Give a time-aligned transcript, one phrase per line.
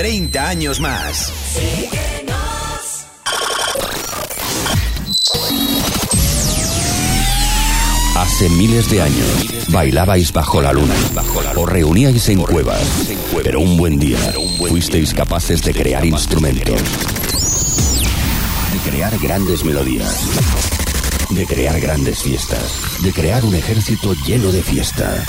[0.00, 1.30] 30 años más.
[8.16, 10.94] Hace miles de años bailabais bajo la luna
[11.54, 12.80] o reuníais en cuevas,
[13.44, 14.16] pero un buen día
[14.70, 16.80] fuisteis capaces de crear instrumentos,
[18.72, 20.22] de crear grandes melodías,
[21.28, 25.22] de crear grandes fiestas, de crear un ejército lleno de fiesta.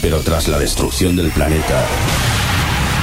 [0.00, 1.84] Pero tras la destrucción del planeta,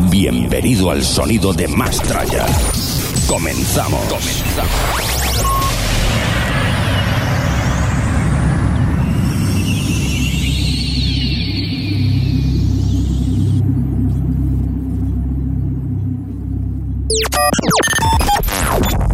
[0.00, 2.46] Bienvenido al sonido de Mastraya.
[3.26, 4.00] Comenzamos.
[4.08, 5.04] Comenzamos.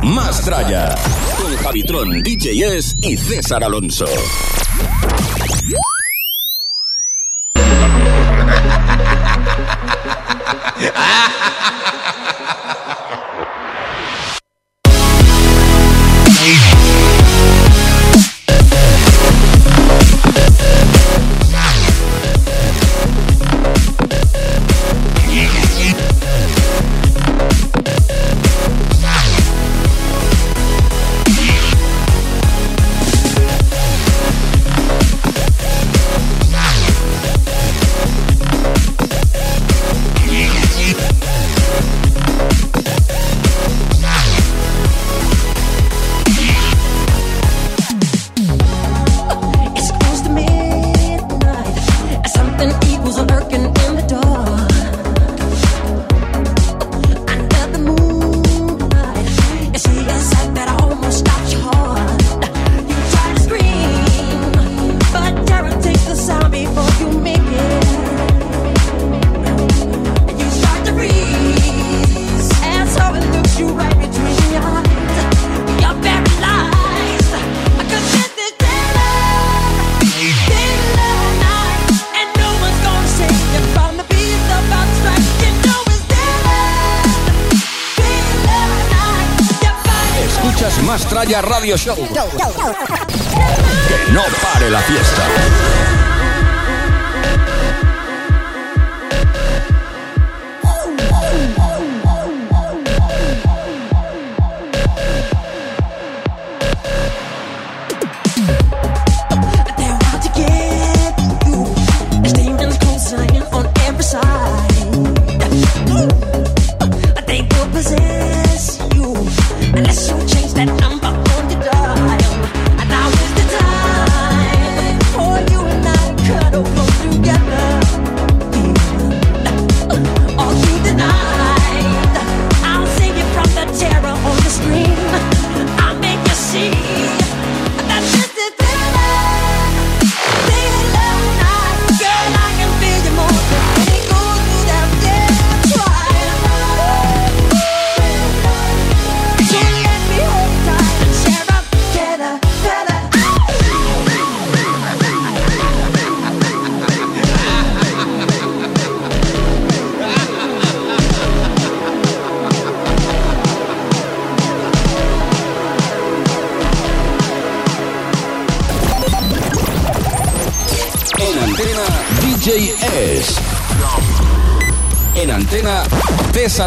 [0.02, 0.94] Mastraya.
[1.40, 4.06] Con Javitron, DJS y César Alonso.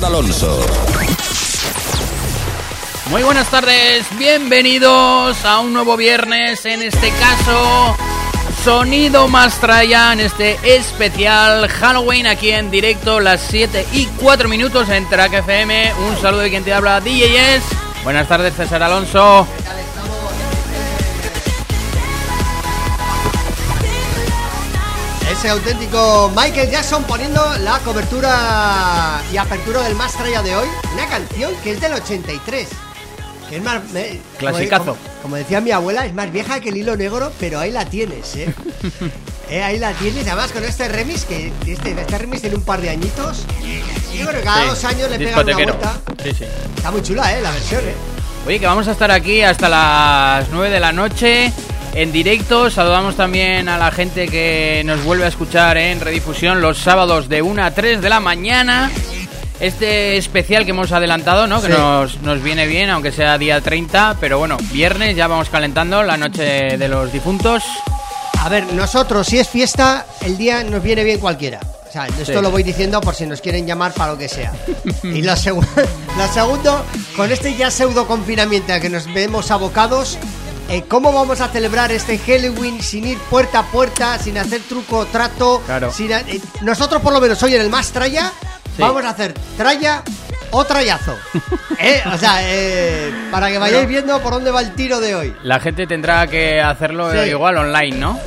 [0.01, 0.59] Alonso.
[3.11, 7.95] Muy buenas tardes, bienvenidos a un nuevo viernes, en este caso
[8.63, 15.07] Sonido Mastraya, en este especial Halloween aquí en directo, las 7 y 4 minutos en
[15.07, 15.93] Track FM.
[16.09, 18.03] Un saludo de quien te habla, DJs.
[18.03, 19.47] Buenas tardes, César Alonso.
[25.43, 30.69] Ese auténtico Michael Jackson poniendo la cobertura y apertura del Mastraya de hoy.
[30.93, 32.69] Una canción que es del 83.
[33.49, 33.81] Que es más.
[34.37, 34.95] Clasicazo.
[34.95, 37.83] Como, como decía mi abuela, es más vieja que el hilo negro, pero ahí la
[37.83, 38.53] tienes, ¿eh?
[39.49, 42.79] Eh, ahí la tienes, además con este remix, que este, este remix tiene un par
[42.79, 43.43] de añitos.
[44.13, 45.93] Y bueno, cada Sí, dos años le pega una vuelta.
[46.23, 46.45] Sí, sí.
[46.77, 47.41] Está muy chula, ¿eh?
[47.41, 47.93] La versión, ¿eh?
[48.47, 51.51] Oye, que vamos a estar aquí hasta las 9 de la noche
[51.93, 52.69] en directo.
[52.69, 57.41] Saludamos también a la gente que nos vuelve a escuchar en redifusión los sábados de
[57.41, 58.91] 1 a 3 de la mañana.
[59.59, 61.61] Este especial que hemos adelantado, ¿no?
[61.61, 64.17] Que nos, nos viene bien, aunque sea día 30.
[64.19, 67.63] Pero bueno, viernes ya vamos calentando la noche de los difuntos.
[68.41, 71.59] A ver, nosotros, si es fiesta, el día nos viene bien cualquiera.
[71.87, 72.41] O sea, esto Sí.
[72.41, 74.51] lo voy diciendo por si nos quieren llamar para lo que sea.
[75.03, 75.35] y la,
[76.17, 76.83] la segundo,
[77.15, 80.17] con este ya pseudo confinamiento que nos vemos abocados,
[80.69, 84.99] eh, ¿cómo vamos a celebrar este Halloween sin ir puerta a puerta, sin hacer truco
[84.99, 85.61] o trato?
[85.65, 85.91] Claro.
[85.91, 88.31] sin a- eh, nosotros, por lo menos, hoy en el Más Traya,
[88.75, 88.81] Sí.
[88.81, 90.01] vamos a hacer tralla
[90.51, 91.15] o trayazo.
[91.79, 92.01] ¿Eh?
[92.13, 95.35] O sea, eh, para que vayáis viendo por dónde va el tiro de hoy.
[95.43, 97.29] La gente tendrá que hacerlo Sí.
[97.29, 98.19] igual online, ¿no?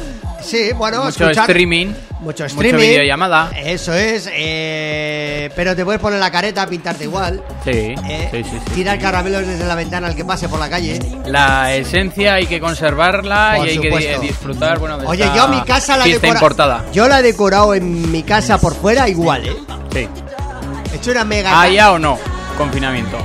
[0.43, 1.93] Sí, bueno, Mucho escuchar- streaming.
[2.21, 2.79] Mucho Mucho streaming.
[2.81, 3.51] videollamada.
[3.57, 4.29] Eso es.
[4.33, 7.43] eh, pero te puedes poner la careta, pintarte igual.
[7.63, 7.71] Sí,
[8.09, 8.71] eh, sí, sí, sí.
[8.75, 10.99] Tirar caramelos desde la ventana al que pase por la calle.
[11.27, 13.99] La esencia hay que conservarla Por y hay supuesto.
[14.13, 16.85] que di- disfrutar, bueno, de Oye, esta yo mi casa la he fiesta decora- importada.
[16.93, 19.57] Yo la he decorado en mi casa por fuera igual, ¿eh?
[19.93, 20.09] Sí.
[20.93, 21.61] He hecho una mega.
[21.61, 22.19] ¿Haya o no?
[22.57, 23.19] Confinamiento.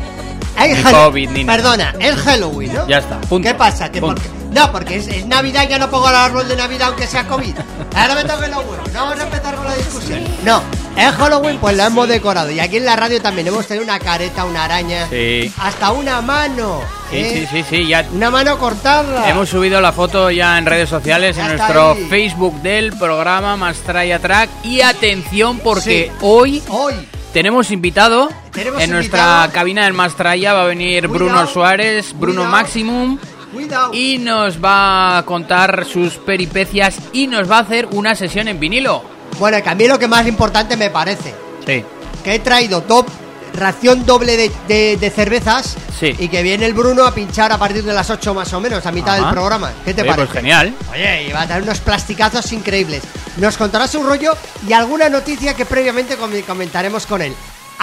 [0.60, 1.46] Ni COVID ni.
[1.46, 2.88] Perdona, es Halloween, ¿no?
[2.88, 3.48] Ya está, punto.
[3.48, 3.90] ¿Qué pasa?
[3.92, 4.22] Que Punto.
[4.22, 7.08] porque- No, porque es, es Navidad y ya no pongo el árbol de Navidad aunque
[7.08, 7.56] sea COVID.
[7.96, 8.92] Ahora me toquen los huevos.
[8.94, 10.24] No vamos a empezar con la discusión.
[10.44, 10.62] No,
[10.98, 12.52] es Halloween, pues la hemos decorado.
[12.52, 15.08] Y aquí en la radio también hemos tenido una careta, una araña.
[15.10, 15.52] Sí.
[15.58, 16.82] Hasta una mano.
[17.10, 17.48] Sí, ¿eh?
[17.50, 19.30] sí, sí, sí, ya Una mano cortada.
[19.30, 22.06] hemos subido la foto ya en redes sociales, Ya en nuestro ahí.
[22.10, 24.50] Facebook del programa Mastraya Track.
[24.64, 26.18] Y atención, porque Sí.
[26.22, 26.94] hoy Hoy.
[27.34, 28.30] tenemos invitado.
[28.52, 29.52] Tenemos en nuestra invitado.
[29.54, 32.52] cabina del Mastraya va a venir Cuidado, Bruno Suárez, Bruno cuidado.
[32.52, 33.18] Maximum.
[33.52, 33.94] Cuidado.
[33.94, 38.60] Y nos va a contar sus peripecias y nos va a hacer una sesión en
[38.60, 39.04] vinilo.
[39.40, 41.34] Bueno, que a mí lo que más importante me parece.
[41.66, 41.84] Sí.
[42.24, 43.08] Que he traído top
[43.54, 45.76] ración doble de, de- de cervezas.
[46.00, 46.16] Sí.
[46.18, 48.86] Y que viene el Bruno a pinchar a partir de las 8 más o menos,
[48.86, 49.26] a mitad Ajá.
[49.26, 49.72] del programa.
[49.86, 50.28] ¿Qué te Oye, parece?
[50.28, 50.74] Pues genial.
[50.92, 53.04] Oye, y va a dar unos plasticazos increíbles.
[53.38, 54.34] Nos contará su rollo
[54.68, 57.34] y alguna noticia que previamente com- comentaremos con él.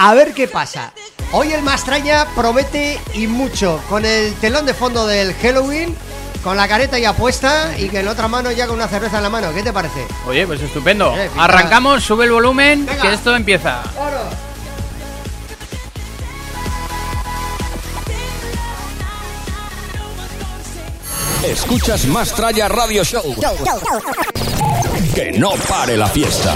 [0.01, 0.93] A ver qué pasa.
[1.33, 5.93] Hoy el Mastraña promete y mucho con el telón de fondo del Halloween,
[6.41, 9.23] con la careta ya puesta y que en otra mano ya con una cerveza en
[9.23, 9.53] la mano.
[9.53, 10.07] ¿Qué te parece?
[10.25, 11.13] Oye, pues estupendo.
[11.17, 13.01] Eh, Arrancamos, sube el volumen, Venga.
[13.01, 13.83] que esto empieza.
[21.43, 23.35] Escuchas Más Tralla Radio Show.
[25.15, 26.55] Que no pare la fiesta.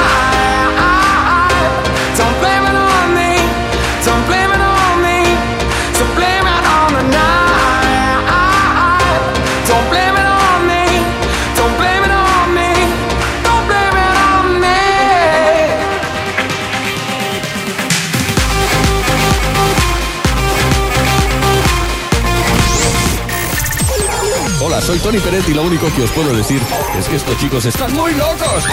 [24.91, 26.61] Soy Tony Peret y lo único que os puedo decir
[26.99, 28.65] es que estos chicos están muy locos.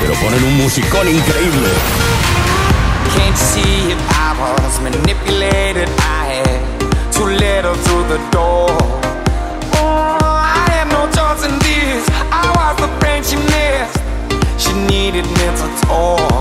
[0.00, 1.68] Pero ponen un musicón increíble.
[3.14, 3.98] Can't you see it?
[4.12, 5.90] I was manipulated.
[5.98, 8.70] I had too little through the door.
[9.74, 12.08] Oh, I had no choice in this.
[12.32, 14.00] I was the brain she missed.
[14.56, 16.33] She needed mental talk,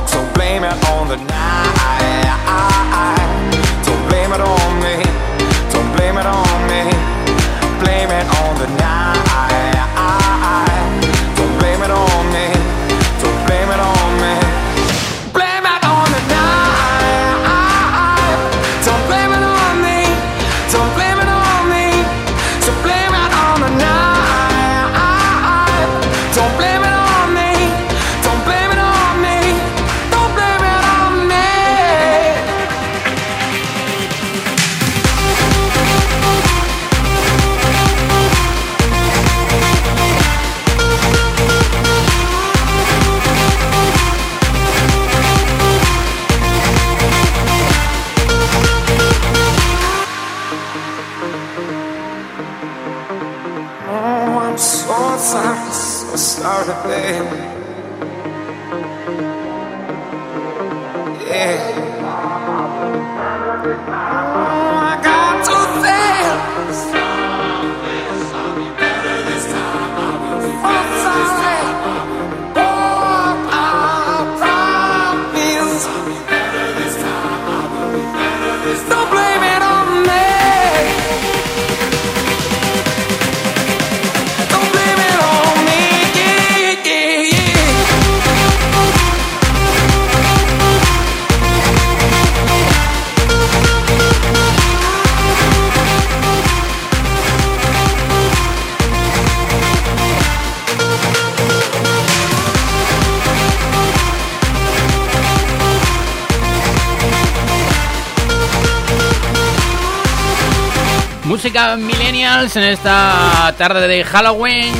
[111.43, 114.73] Música Millennials en esta tarde de Halloween.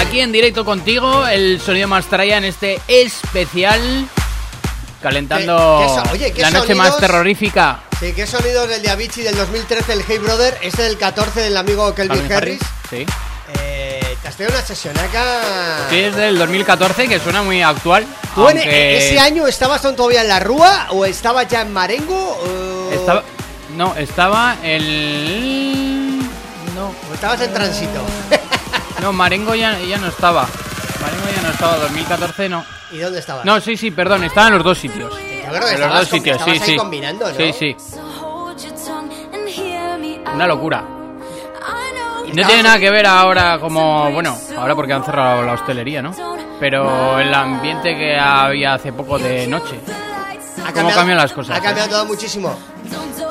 [0.00, 3.80] Aquí en directo contigo, el sonido más traía en este especial.
[5.00, 7.00] Calentando ¿Qué- qué oye, qué la noche más sonidos?
[7.00, 7.82] terrorífica.
[8.00, 11.56] Sí, qué sonidos del de Avicii del 2013, el Hey Brother, este del 14 del
[11.56, 12.60] amigo Kelvin Calvin Harris.
[12.90, 13.06] Sí.
[13.60, 15.22] Eh, te has hostia, una sesionaca.
[15.88, 18.04] Sí, es del 2014, que suena muy actual.
[18.34, 22.40] ¿Tú en- aunque ese año estabas todavía en la Rúa o estabas ya en Marengo?
[22.42, 23.22] o- Estaba,
[23.76, 25.87] no, estaba el...
[26.78, 28.00] No, o estabas en tránsito?
[29.02, 30.46] no, Marengo ya, ya no estaba.
[31.00, 32.64] Marengo ya no estaba, 2014 no.
[32.92, 33.44] ¿Y dónde estabas?
[33.44, 35.12] No, sí, sí, perdón, estaba en los dos sitios.
[35.12, 36.76] Yo creo que En los dos sitios, sí, sí.
[36.76, 37.34] combinando, ¿no?
[37.34, 37.76] Sí, sí,
[40.34, 40.84] una locura.
[42.32, 46.14] No tiene nada que ver ahora como, bueno, ahora porque han cerrado la hostelería, ¿no?
[46.60, 49.80] Pero el ambiente que había hace poco de noche.
[50.68, 51.62] Ha ¿Cómo cambian las cosas, Ha eh?
[51.62, 52.54] cambiado todo muchísimo.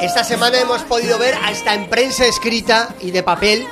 [0.01, 3.65] Esta semana hemos podido ver hasta en prensa escrita y de papel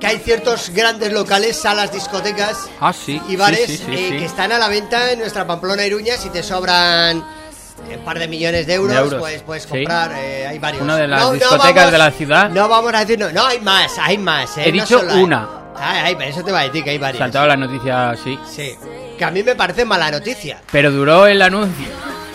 [0.00, 3.20] que hay ciertos grandes locales, salas, discotecas Ah, sí.
[3.28, 4.18] y bares sí, sí, sí, eh, sí.
[4.18, 6.16] que están a la venta en nuestra Pamplona Iruña.
[6.16, 9.68] Si te sobran un par de millones de euros, De euros, pues puedes sí.
[9.70, 10.12] comprar.
[10.16, 10.82] eh, hay varios.
[10.82, 12.50] Una de las discotecas de la ciudad.
[12.50, 14.58] No vamos a decir, no, no hay más, hay más.
[14.58, 15.48] eh, He no dicho solo una.
[15.78, 17.18] Ay, ay, eso te va a decir que hay varios.
[17.20, 18.38] Saltaba la noticia así.
[18.50, 18.76] Sí,
[19.18, 20.60] que a mí me parece mala noticia.
[20.72, 21.88] Pero duró el anuncio.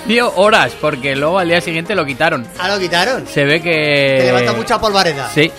[0.06, 2.48] Dio horas, porque luego al día siguiente lo quitaron.
[2.60, 3.28] Ah, lo quitaron.
[3.28, 4.16] Se ve que.
[4.20, 5.30] Te levanta mucha polvareda.
[5.34, 5.52] Sí.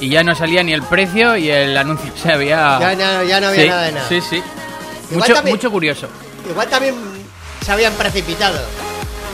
[0.00, 2.78] Y ya no salía ni el precio y el anuncio se había.
[2.80, 4.08] Ya, ya- ya no había Sí, nada de nada.
[4.08, 4.42] Sí, sí.
[5.10, 6.08] Mucho, también- mucho curioso.
[6.48, 6.94] Igual también
[7.64, 8.58] se habían precipitado.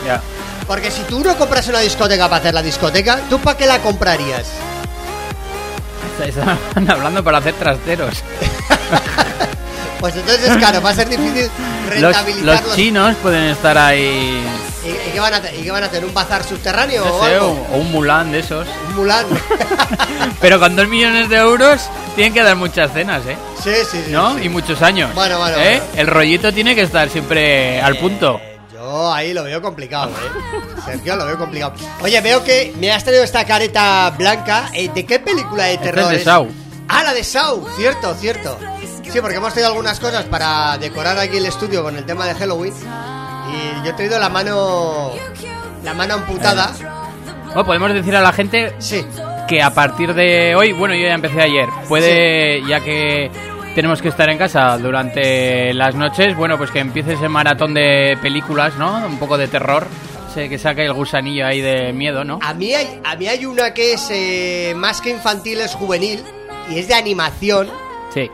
[0.06, 0.20] Ya.
[0.66, 3.78] Porque si tú no compras una discoteca para hacer la discoteca, ¿tú para qué la
[3.78, 4.46] comprarías?
[6.24, 8.22] Estaban hablando para hacer trasteros.
[10.00, 11.50] Pues entonces, claro, va a ser difícil
[12.00, 14.42] Los, rentabilizar los chinos pueden estar ahí.
[14.84, 15.54] ¿Y, y qué van a hacer?
[15.58, 16.04] ¿Y qué van a hacer?
[16.04, 17.66] ¿Un bazar subterráneo No o sé, o, algo?
[17.72, 18.66] o un Mulan de esos.
[18.90, 19.26] ¿Un Mulan?
[20.40, 23.36] Pero con dos millones de euros tienen que dar muchas cenas, ¿eh?
[23.62, 24.12] sí, sí, sí.
[24.12, 24.36] ¿No?
[24.38, 24.44] sí.
[24.44, 25.12] Y muchos años.
[25.14, 25.80] Bueno, bueno, ¿Eh?
[25.84, 26.00] bueno.
[26.00, 28.40] El rollito tiene que estar siempre al punto.
[28.72, 30.80] Yo ahí lo veo complicado, ¿eh?
[30.84, 31.74] Sergio, lo veo complicado.
[32.00, 34.70] Oye, veo que me has traído esta careta blanca.
[34.72, 36.48] Eh, ¿De qué película de Esta es terror de Saw.
[36.88, 38.58] Ah, la de Saw, cierto, cierto.
[39.12, 42.34] Sí, porque hemos traído algunas cosas para decorar aquí el estudio con el tema de
[42.34, 42.74] Halloween.
[43.50, 45.12] Y yo he traído la mano.
[45.82, 46.72] La mano amputada.
[47.46, 49.04] Bueno, podemos decir a la gente Sí.
[49.48, 53.30] que a partir de hoy, bueno, yo ya empecé ayer, puede, ya que
[53.74, 58.18] tenemos que estar en casa durante las noches, bueno, pues que empiece ese maratón de
[58.20, 59.06] películas, ¿no?
[59.06, 59.86] Un poco de terror,
[60.34, 62.38] sé que saque el gusanillo ahí de miedo, ¿no?
[62.42, 66.22] A mí hay, a mí hay una que es eh, más que infantil, es juvenil.
[66.68, 67.70] Y es de animación.
[68.12, 68.30] Sí,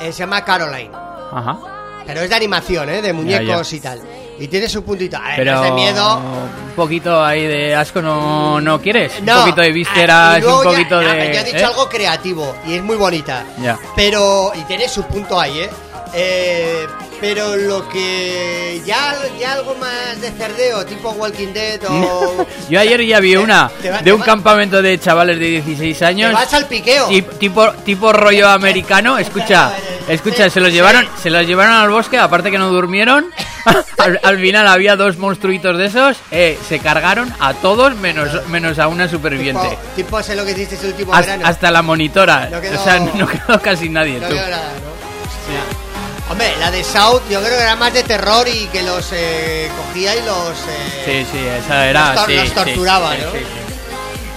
[0.00, 0.90] eh, se llama Caroline.
[1.32, 1.58] ajá.
[2.06, 3.02] Pero es de animación, ¿eh?
[3.02, 3.76] De muñecos ya.
[3.76, 4.00] y tal.
[4.38, 5.16] Y tiene su puntito.
[5.16, 6.16] A ver, Pero no es de miedo.
[6.18, 9.34] un poquito ahí de asco no, no quieres, No.
[9.34, 11.32] un poquito de vísceras, un ya- poquito a de...
[11.34, 11.64] Yo he dicho ¿eh?
[11.64, 13.42] algo creativo y es muy bonita.
[13.60, 13.76] Ya.
[13.96, 14.52] Pero.
[14.54, 15.70] Y tiene su punto ahí, ¿eh?
[16.14, 16.86] Eh,
[17.20, 18.80] pero lo que.
[18.84, 22.46] Ya, ya algo más de cerdeo, tipo Walking Dead o.
[22.68, 25.38] Yo ayer ya vi Te- una te va- de te un va- campamento de chavales
[25.38, 26.32] de 16 Te años.
[26.32, 27.08] vas al piqueo.
[27.08, 29.72] Tip- tipo tipo rollo americano escucha
[30.08, 33.30] escucha se los llevaron se los llevaron al bosque aparte que no durmieron
[33.98, 38.78] al, al final había dos monstruitos de esos eh, se cargaron a todos menos menos
[38.78, 41.44] a una Tipo, superviviente tipo, sé lo que hiciste el último verano.
[41.46, 44.34] hasta la monitora No quedó- o sea no quedó casi nadie No tú.
[44.34, 45.85] veo nada, ¿no?
[46.28, 49.70] Hombre, la de South yo creo que era más de terror y que los eh,
[49.86, 50.58] cogía y los.
[50.68, 53.30] eh, sí sí esa era Los tor- sí, los sí, torturaba, sí, ¿no?
[53.32, 53.38] sí,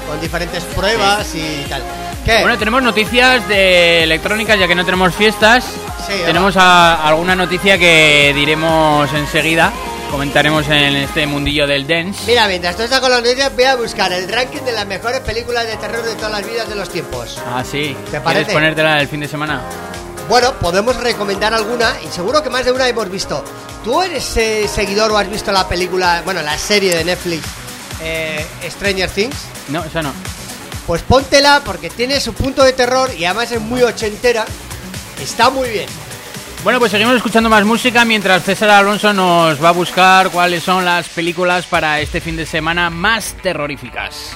[0.07, 1.81] con diferentes pruebas y tal.
[2.23, 2.41] ¿Qué?
[2.41, 5.63] Bueno, tenemos noticias de electrónicas ya que no tenemos fiestas.
[6.05, 9.71] Sí, tenemos a- alguna noticia que diremos enseguida.
[10.11, 12.23] Comentaremos en este mundillo del dance.
[12.27, 15.19] Mira, mientras tú estás con las noticias, voy a buscar el ranking de las mejores
[15.21, 17.39] películas de terror de todas las vidas de los tiempos.
[17.47, 17.95] Ah, sí.
[17.95, 18.51] ¿Te ¿Quieres parece?
[18.51, 19.61] ponértela el fin de semana?
[20.29, 23.43] Bueno, podemos recomendar alguna y seguro que más de una hemos visto.
[23.83, 27.47] ¿Tú eres eh, seguidor o has visto la película, bueno, la serie de Netflix
[27.99, 29.35] eh, Stranger Things?
[29.69, 30.13] No, esa no.
[30.85, 34.45] Pues póntela porque tiene su punto de terror y además es muy ochentera.
[35.19, 35.89] Está muy bien.
[36.63, 40.85] Bueno, pues seguimos escuchando más música mientras César Alonso nos va a buscar cuáles son
[40.85, 44.35] las películas para este fin de semana más terroríficas.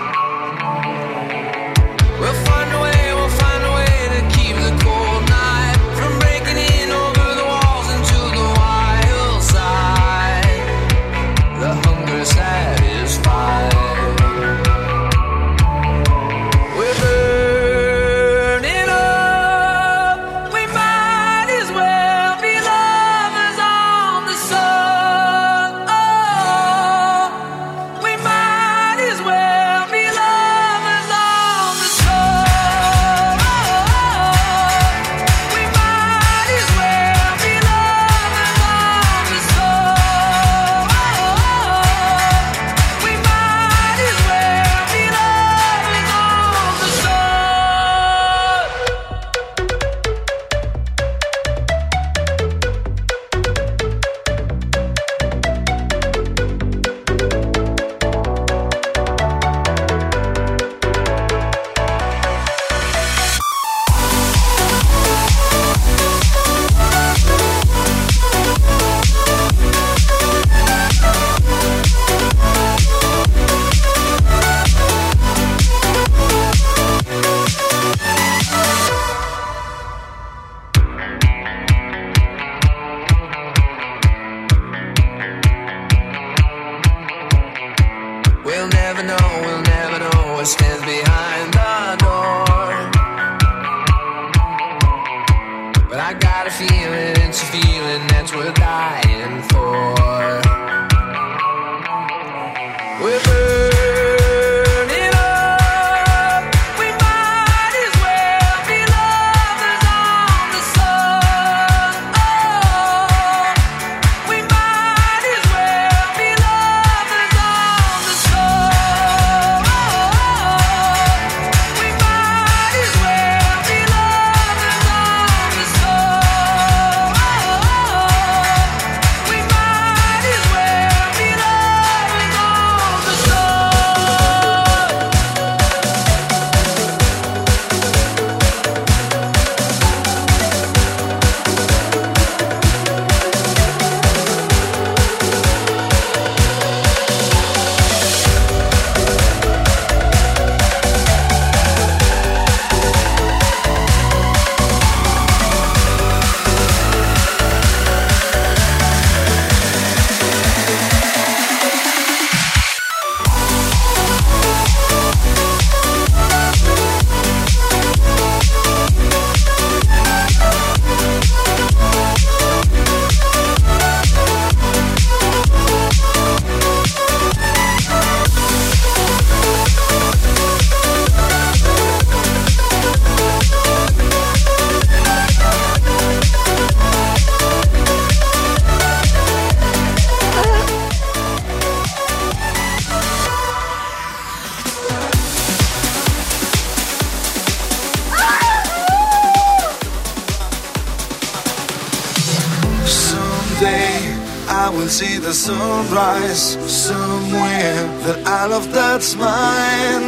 [206.35, 210.07] Sunrise somewhere that I love that's mine.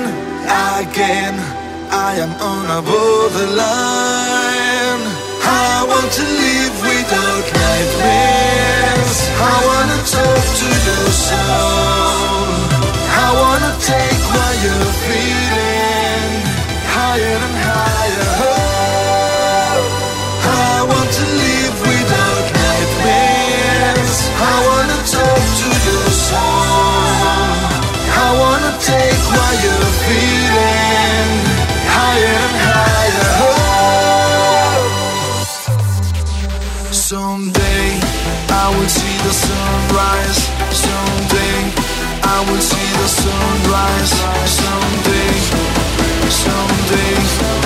[0.80, 1.36] Again,
[1.92, 5.04] I am on above the line.
[5.44, 9.18] I want to live without nightmares.
[9.40, 12.48] I wanna talk to your soul.
[13.24, 16.34] I wanna take what you're feeling
[16.96, 17.53] higher and
[42.44, 44.12] I will see the sunrise.
[44.52, 45.32] Someday,
[46.30, 47.63] someday,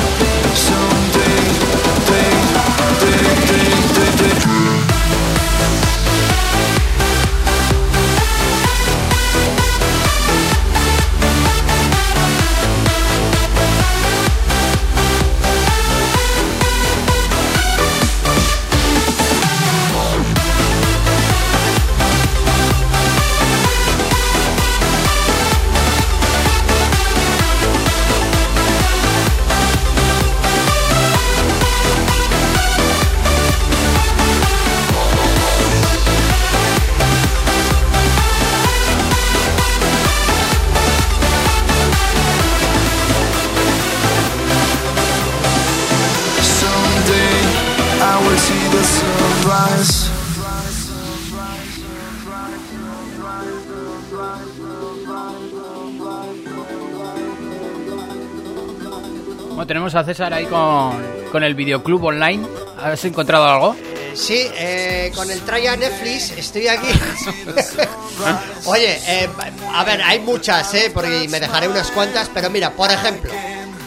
[60.08, 62.48] César ahí con, con el videoclub online.
[62.82, 63.76] ¿Has encontrado algo?
[64.14, 66.88] Sí, eh, con el traya Netflix estoy aquí.
[68.66, 69.30] Oye, eh,
[69.74, 70.92] a ver, hay muchas, ¿eh?
[70.94, 73.34] Porque me dejaré unas cuantas, pero mira, por ejemplo,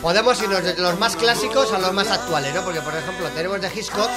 [0.03, 2.65] podemos irnos de los más clásicos a los más actuales, ¿no?
[2.65, 4.11] Porque, por ejemplo, tenemos de Hitchcock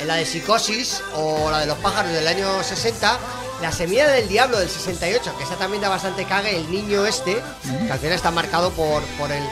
[0.00, 3.16] eh, la de Psicosis o la de los pájaros del año 60,
[3.62, 7.40] la semilla del diablo del 68, que esta también da bastante cague, el niño este,
[7.86, 9.44] que al final está marcado por, por, el,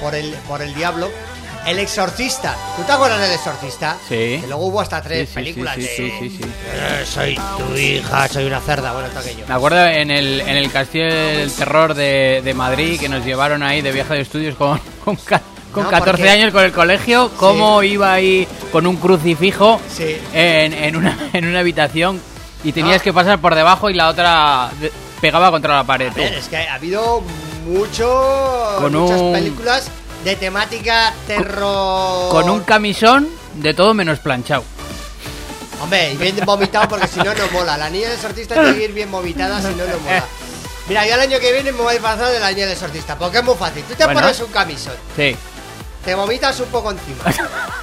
[0.00, 1.10] por, el, por el diablo.
[1.66, 3.96] El exorcista, ¿tú te acuerdas del exorcista?
[4.08, 4.38] Sí.
[4.40, 5.88] Que luego hubo hasta tres Sí, sí, películas sí, de...
[5.96, 6.44] sí, sí, sí.
[6.44, 9.44] Eh, soy tu hija, soy una cerda, bueno, todo aquello.
[9.46, 13.62] Me acuerdo en el, en el Castillo del Terror de, de Madrid que nos llevaron
[13.62, 17.30] ahí de viaje de estudios con, con, con No, 14 porque- años con el colegio,
[17.36, 20.16] cómo iba ahí con un crucifijo Sí.
[20.32, 22.20] en, en, una, en una habitación
[22.64, 24.70] y tenías que pasar por debajo y la otra
[25.20, 26.10] pegaba contra la pared.
[26.10, 27.22] A ver, es que ha habido
[27.66, 29.90] mucho, Con muchas un- películas
[30.24, 32.30] de temática terror.
[32.30, 34.64] Con un camisón de todo menos planchado.
[35.82, 37.76] Hombre, y bien vomitado porque si no, no mola.
[37.78, 40.24] La niña del sortista tiene que ir bien vomitada, si no, no mola.
[40.88, 43.16] Mira, yo el año que viene me voy a pasar de la niña del sortista,
[43.16, 43.82] porque es muy fácil.
[43.84, 44.20] Tú te Bueno.
[44.20, 45.36] pones un camisón, Sí.
[46.04, 47.24] Te vomitas un poco encima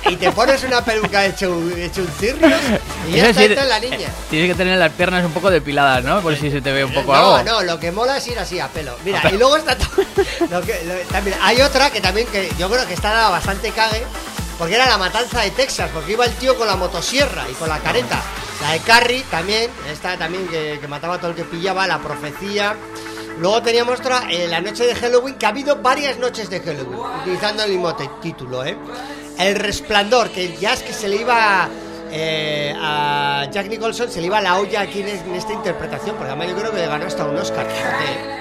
[0.10, 2.60] y te pones una peluca hecho, hecho un cirrios
[3.08, 4.10] y ya está sí, entra en la niña.
[4.30, 6.22] Tienes que tener las piernas un poco depiladas, ¿no?
[6.22, 7.52] Por si se te ve un poco no, algo.
[7.52, 8.96] no, lo que mola es ir así a pelo.
[9.06, 9.78] Mira, A y luego está
[10.50, 13.72] lo que, lo- también, hay otra que también que yo creo que está dada bastante
[13.72, 14.04] cague,
[14.58, 17.70] porque era la matanza de Texas, porque iba el tío con la motosierra y con
[17.70, 18.20] la careta.
[18.62, 22.00] La de Carrie también, esta también que, que mataba a todo el que pillaba, la
[22.00, 22.76] profecía.
[23.40, 27.00] Luego teníamos otra, eh, la noche de Halloween, que ha habido varias noches de Halloween,
[27.22, 28.76] utilizando el mismo título, ¿eh?
[29.38, 31.70] El resplandor, que ya es que se le iba
[32.12, 36.32] eh, a Jack Nicholson, se le iba la olla aquí en, en esta interpretación, porque
[36.32, 37.68] además yo creo que ganó hasta un Oscar.
[37.68, 38.38] fíjate.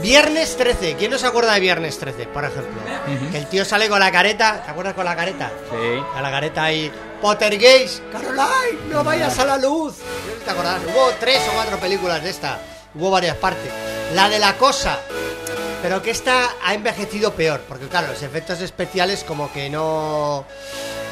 [0.00, 2.80] Viernes 13, ¿quién no se acuerda de Viernes 13, por ejemplo?
[3.30, 5.50] Que el tío sale con la careta, ¿te acuerdas con la careta?
[5.70, 6.02] Sí.
[6.14, 6.90] A la careta ahí,
[7.22, 9.94] Pottergate, Caroline, no vayas a la luz.
[9.98, 10.80] ¿No ¿Te acordás?
[10.84, 12.58] Hubo tres o cuatro películas de esta,
[12.94, 13.93] hubo varias partes.
[14.14, 15.00] La de la cosa,
[15.82, 20.44] pero que esta ha envejecido peor, porque claro, los efectos especiales como que no...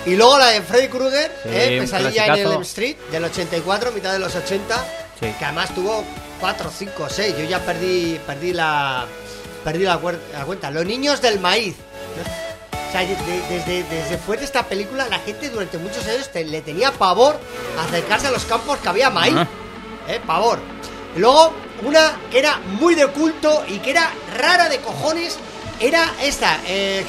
[0.07, 1.79] Y luego la de Freddy Krueger, Sí, ¿eh?
[1.81, 2.53] Pesadilla en clasicazo.
[2.55, 4.85] Elm Street, del 84, mitad de los 80,
[5.21, 5.33] Sí.
[5.39, 6.05] que además tuvo
[6.41, 9.07] 4, 5, 6, yo ya perdí, perdí la...
[9.65, 10.71] Perdí la, cuenta.
[10.73, 11.77] Los niños del maíz.
[12.89, 13.17] O sea, de-
[13.49, 17.39] desde, desde después de esta película, la gente durante muchos años te- le tenía pavor
[17.87, 19.37] acercarse a los campos que había maíz.
[20.09, 20.21] ¿Eh?
[20.27, 20.59] Pavor.
[21.17, 21.53] Luego,
[21.85, 25.37] una que era muy de culto y que era rara de cojones,
[25.81, 27.05] era esta, eh.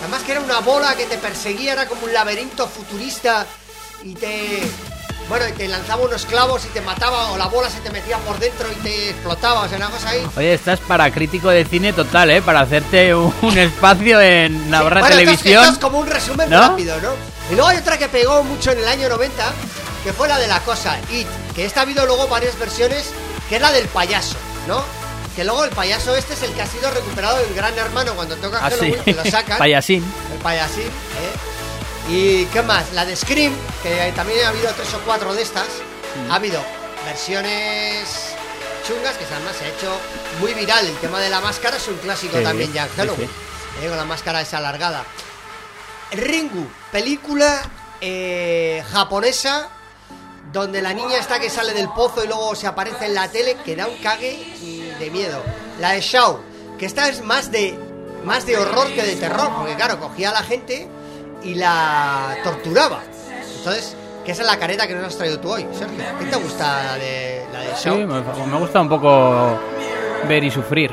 [0.00, 3.46] Además que era una bola que te perseguía, era como un laberinto futurista
[4.02, 4.62] y te...
[5.28, 8.16] Bueno, y te lanzaba unos clavos y te mataba o la bola se te metía
[8.18, 10.24] por dentro y te explotaba, o sea, una cosa ahí.
[10.36, 12.40] Oye, estás para crítico de cine total, ¿eh?
[12.42, 15.64] Para hacerte un, un espacio en la barra Bueno, televisión.
[15.64, 16.60] esto es como un resumen ¿No?
[16.60, 17.10] rápido, ¿no?
[17.50, 19.52] Y luego hay otra que pegó mucho en el año 90,
[20.04, 23.06] que fue la de la cosa, It, Que esta ha habido luego varias versiones,
[23.48, 24.36] que es la del payaso,
[24.68, 24.84] ¿no?
[25.34, 28.36] Que luego el payaso este es el que ha sido recuperado del Gran Hermano cuando
[28.36, 28.76] toca Ah, sí.
[28.76, 29.58] Halloween, que lo sacan.
[29.58, 30.04] Payasín.
[30.32, 32.08] El payasín, ¿eh?
[32.08, 32.92] ¿Y qué más?
[32.92, 35.66] La de Scream, que también ha habido tres o cuatro de estas.
[36.26, 36.30] Mm.
[36.30, 36.62] Ha habido
[37.04, 38.34] versiones
[38.86, 39.98] chungas que además se ha hecho
[40.40, 40.86] muy viral.
[40.86, 43.30] El tema de la máscara es un clásico Sí, también ya en sí, Halloween.
[43.82, 43.88] ¿eh?
[43.88, 45.04] Con la máscara esa alargada.
[46.12, 47.62] Ringu, película
[48.00, 49.68] eh, japonesa
[50.60, 53.56] donde la niña está que sale del pozo y luego se aparece en la tele
[53.64, 54.38] que da un cague
[54.98, 55.42] de miedo.
[55.80, 56.40] La de Shao,
[56.78, 57.78] que esta es más de
[58.24, 60.88] más de horror que de terror, porque claro, cogía a la gente
[61.42, 63.02] y la torturaba.
[63.58, 66.02] Entonces, que esa es la careta que nos has traído tú hoy, Sergio.
[66.18, 69.60] ¿Qué te gusta la de, la de Sí, me gusta un poco
[70.26, 70.92] ver y sufrir.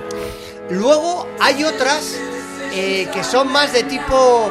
[0.70, 2.20] Luego hay otras
[2.74, 4.50] eh, que son más de tipo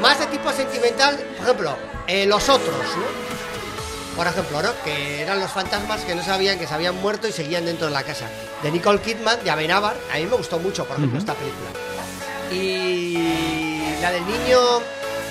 [0.00, 3.33] más de tipo sentimental, por ejemplo, eh, los otros, ¿no?
[4.16, 4.70] Por ejemplo, ¿no?
[4.84, 7.92] Que eran los fantasmas que no sabían que se habían muerto y seguían dentro de
[7.92, 8.26] la casa.
[8.62, 11.70] De Nicole Kidman, de Amenábar, a mí me gustó mucho, por ejemplo, esta película.
[12.52, 14.58] Y la del niño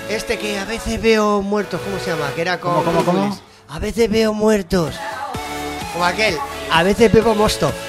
[0.10, 2.30] este que a veces veo muertos, ¿cómo se llama?
[2.36, 3.40] Que era con ¿Cómo, cómo.
[3.70, 4.96] A veces veo muertos.
[5.94, 6.38] Como aquel,
[6.72, 7.72] a veces bebo mosto.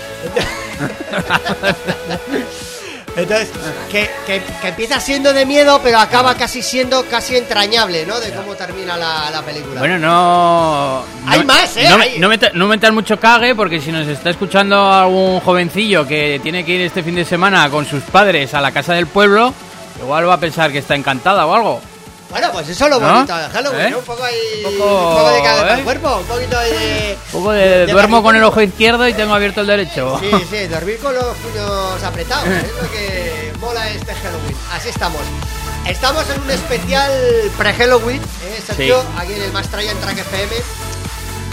[3.16, 3.48] Entonces,
[3.90, 8.18] que, que- que empieza siendo de miedo, pero acaba casi siendo casi entrañable, ¿no?
[8.18, 9.78] De cómo termina la, la película.
[9.78, 11.04] Bueno, no.
[11.26, 11.86] Hay más, ¿eh?
[11.88, 16.40] No, Hay- no, meta- no mucho cague, porque si nos está escuchando algún jovencillo que
[16.42, 19.54] tiene que ir este fin de semana con sus padres a la casa del pueblo,
[20.02, 21.80] igual va a pensar que está encantada o algo.
[22.30, 23.12] Bueno, pues eso es lo ¿No?
[23.14, 23.90] bonito de Halloween, ¿Eh?
[23.90, 23.98] ¿no?
[23.98, 24.64] Un poco ahí.
[24.64, 25.78] Un poco, un poco de para ¿eh?
[25.78, 27.18] el cuerpo, un poquito ahí de.
[27.32, 30.18] Un poco de, De duermo con el ojo izquierdo y tengo abierto el derecho.
[30.20, 34.56] Sí, sí, dormir con los puños apretados, es lo que mola este Halloween.
[34.72, 35.20] Así estamos.
[35.86, 37.12] Estamos en un especial
[37.58, 39.02] pre-Halloween, ¿eh, Sergio?
[39.02, 39.06] Sí.
[39.18, 40.56] Aquí en el Mastraya en Track FM.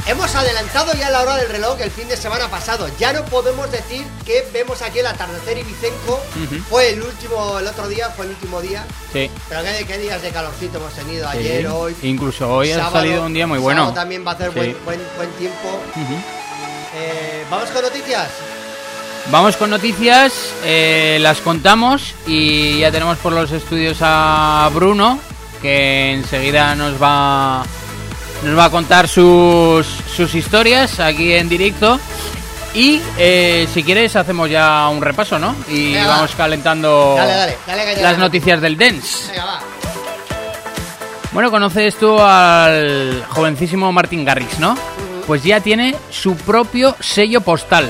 [0.08, 2.90] Hemos adelantado ya la hora del reloj el fin de semana pasado.
[3.00, 6.20] Ya no podemos decir que vemos aquí el atardecer Ibicenco.
[6.44, 6.56] Ujú.
[6.70, 8.84] Fue el último, el otro día, fue el último día.
[9.14, 9.30] Sí.
[9.48, 11.96] Pero qué, qué días de calorcito hemos tenido ayer, hoy.
[12.02, 13.94] Incluso hoy ha salido un día muy bueno.
[13.94, 14.56] También va a hacer Sí.
[14.60, 15.80] buen, buen, buen tiempo.
[16.96, 18.28] Eh, Vamos con noticias.
[19.30, 20.34] Vamos con noticias,
[20.66, 25.20] eh, las contamos y ya tenemos por los estudios a Bruno,
[25.62, 27.64] que enseguida nos va,
[28.44, 32.00] nos va a contar sus, sus historias aquí en directo.
[32.74, 35.54] Y eh, si quieres hacemos ya un repaso, ¿no?
[35.68, 36.16] Y Venga, va.
[36.18, 39.30] vamos calentando Dale, dale, dale que ya- las noticias del Dance.
[39.32, 39.60] Venga, va.
[41.34, 44.78] Bueno, conoces tú al jovencísimo Martin Garrix, ¿no?
[45.28, 47.90] Pues ya tiene su propio sello postal.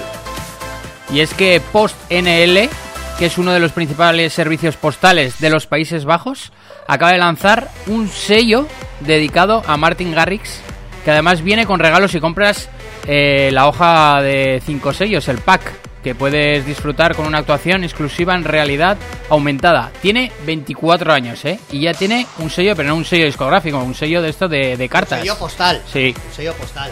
[1.11, 2.69] Y es que Post NL,
[3.17, 6.51] que es uno de los principales servicios postales de los Países Bajos,
[6.87, 8.67] acaba de lanzar un sello
[8.99, 10.59] dedicado a Martin Garrix,
[11.05, 12.69] que además viene con regalos y compras
[13.07, 15.61] eh, la hoja de cinco sellos, el pack,
[16.03, 18.97] que puedes disfrutar con una actuación exclusiva en realidad
[19.29, 19.91] aumentada.
[20.01, 21.59] Tiene 24 años, ¿eh?
[21.71, 24.77] Y ya tiene un sello, pero no un sello discográfico, un sello de esto de,
[24.77, 25.19] de cartas.
[25.21, 25.81] Sello postal.
[25.91, 26.15] Sí.
[26.27, 26.91] Un sello postal.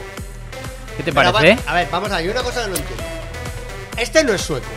[0.97, 1.61] ¿Qué te Pero parece?
[1.65, 3.03] va- a ver, vamos a ver, una cosa que no entiendo.
[3.97, 4.67] Este no es sueco.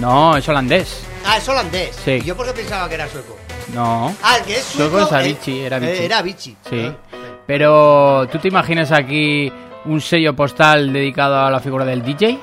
[0.00, 1.00] No, es holandés.
[1.24, 1.94] Ah, es holandés.
[2.04, 2.12] Sí.
[2.12, 3.36] ¿Y yo por qué pensaba que era sueco?
[3.72, 4.14] No.
[4.22, 5.00] Ah, el que es sueco.
[5.00, 5.96] Es eh, Avicii, era Avicii.
[5.98, 6.56] eh, Era Avicii.
[6.68, 6.92] Sí.
[7.46, 9.52] Pero, ¿tú te imaginas aquí
[9.86, 12.38] un sello postal dedicado a la figura del DJ?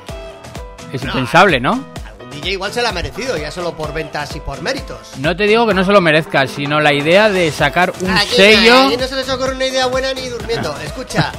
[0.91, 1.10] Es No.
[1.10, 1.84] impensable, ¿no?
[2.08, 5.13] Algún DJ igual se lo ha merecido, ya solo por ventas y por méritos.
[5.17, 8.36] No te digo que no se lo merezca, sino la idea de sacar un Aquí,
[8.36, 8.88] sello...
[8.88, 10.75] aquí no se les ocurre una idea buena ni durmiendo.
[10.84, 11.32] Escucha,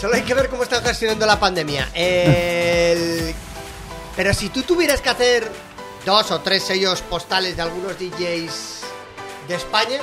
[0.00, 1.88] solo hay que ver cómo están gestionando la pandemia.
[1.94, 3.34] El-
[4.16, 5.50] Pero si tú tuvieras que hacer
[6.06, 8.79] dos o tres sellos postales de algunos DJs
[9.50, 9.98] de España,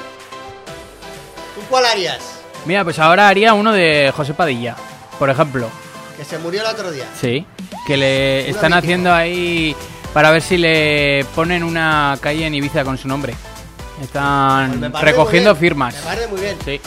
[1.55, 2.19] ¿tú cuál harías?
[2.65, 4.75] Mira, pues ahora haría uno de José Padilla,
[5.19, 5.69] por ejemplo.
[6.17, 7.05] Que se murió el otro día.
[7.19, 7.45] Sí.
[7.85, 9.75] Que le Una están haciendo ahí
[10.13, 13.35] para ver si le ponen una calle en Ibiza con su nombre.
[13.95, 15.95] Pues Están parece recogiendo bien, firmas.
[15.95, 16.57] Me parece muy bien.
[16.65, 16.81] Sí.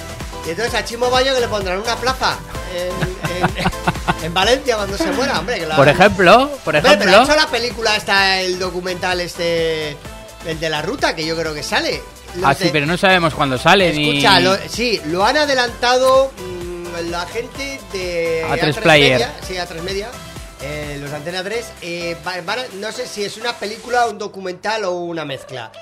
[0.47, 2.37] Y entonces a Chimo Bayo que le pondrán una plaza
[2.75, 5.59] en, en- en Valencia cuando se muera, hombre.
[5.61, 7.23] que la- Por ejemplo, por Hombre, pero ha ejemplo...
[7.23, 9.97] hecho la película esta, el documental este,
[10.47, 12.03] el de la ruta, que yo creo que sale.
[12.37, 14.11] Los Ah, sí, de- pero no sabemos cuándo sale ni...
[14.19, 19.13] Escucha, lo- sí, lo han adelantado mm, la gente de A3 A3 Player.
[19.13, 20.09] Media, sí, A3 Media,
[20.63, 21.67] eh, los Antena 3.
[21.83, 22.45] eh, van
[22.81, 25.73] no sé si es una película, un documental o una mezcla.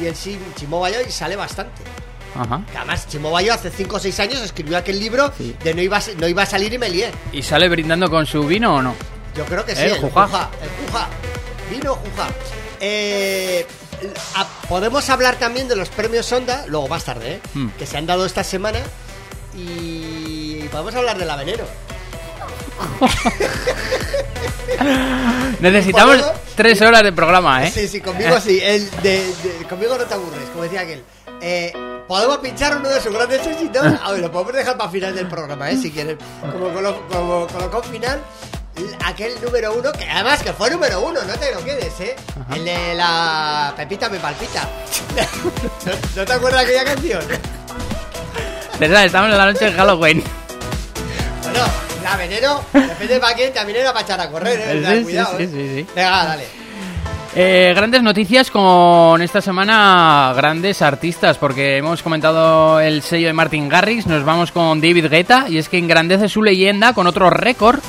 [0.00, 1.82] Y en sí, Chimo Bayo sale bastante.
[2.36, 2.62] Ajá.
[2.76, 5.54] Además, Chimo Bayo hace 5 o 6 años escribió aquel libro Sí.
[5.62, 7.12] de no iba, a, no iba a salir y me lié.
[7.32, 8.96] ¿Y sale brindando con su vino o no?
[9.36, 10.00] Yo creo que sí, El el.
[10.00, 10.24] Jujá.
[10.60, 11.08] El Jujá.
[11.70, 12.28] Vino Jujá.
[12.80, 13.64] Eh,
[14.68, 17.40] podemos hablar también de los premios Sonda, luego más tarde, ¿eh?
[17.54, 17.68] Hmm.
[17.78, 18.80] que se han dado esta semana.
[19.56, 21.64] Y podemos hablar de la veneno.
[25.60, 26.18] Necesitamos
[26.56, 27.70] tres horas de programa, ¿eh?
[27.72, 28.60] Sí, sí, conmigo sí.
[28.62, 31.02] El de, de- conmigo no te aburres, como decía aquel.
[31.40, 31.72] Eh,
[32.08, 33.84] podemos pinchar uno de sus grandes éxitos.
[34.02, 35.76] A ver, lo podemos dejar para final del programa, ¿eh?
[35.76, 36.16] Si quieres.
[36.40, 36.70] Como
[37.08, 38.20] como colocón final.
[39.04, 42.16] Aquel número uno, que además que fue número uno, no te lo quedes, ¿eh?
[42.54, 44.68] El de la Pepita me palpita.
[45.86, 47.22] ¿No, no te acuerdas de aquella canción?
[48.78, 50.24] César, estamos en la noche de Halloween.
[51.42, 51.64] Bueno,
[52.02, 54.96] la veneno, depende para quién, también era para echar a correr, ¿eh?
[54.98, 55.48] Sí, cuidado, sí, ¿eh?
[55.52, 55.86] sí, sí.
[55.94, 56.64] Venga, dale.
[57.36, 63.68] Eh, grandes noticias con esta semana, grandes artistas, porque hemos comentado el sello de Martin
[63.68, 67.80] Garrix, nos vamos con David Guetta, y es que engrandece su leyenda con otro récord,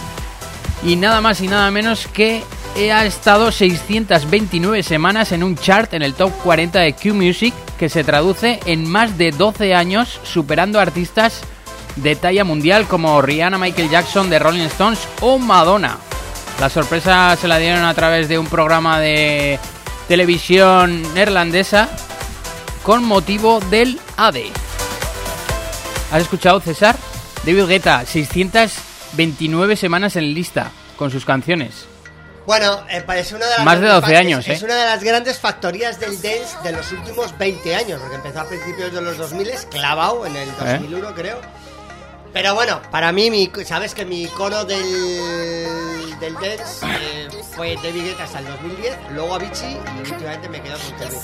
[0.84, 2.44] y nada más y nada menos que
[2.94, 7.90] ha estado 629 semanas en un chart en el top 40 de Q Music, que
[7.90, 11.42] se traduce en más de 12 años, superando artistas
[11.96, 15.98] de talla mundial como Rihanna, Michael Jackson de Rolling Stones o Madonna.
[16.60, 19.60] La sorpresa se la dieron a través de un programa de
[20.08, 21.90] televisión neerlandesa
[22.84, 24.52] con motivo del ADE.
[26.12, 26.96] ¿Has escuchado, César?
[27.46, 28.06] David Guetta,
[29.16, 31.86] 629 semanas en lista con sus canciones.
[32.46, 34.54] Bueno, eh, es una de las Más de grandes 12 fac- años, es, ¿eh?
[34.54, 38.42] es una de las grandes factorías del dance de los últimos 20 años, porque empezó
[38.42, 41.40] a principios de los 2000, clavado en el 2001 creo.
[42.34, 48.04] Pero bueno, para mí, mi, sabes que mi icono del, del dance eh, fue David
[48.04, 51.20] Guetta hasta el 2010, luego Avicii y últimamente me quedo con Harris.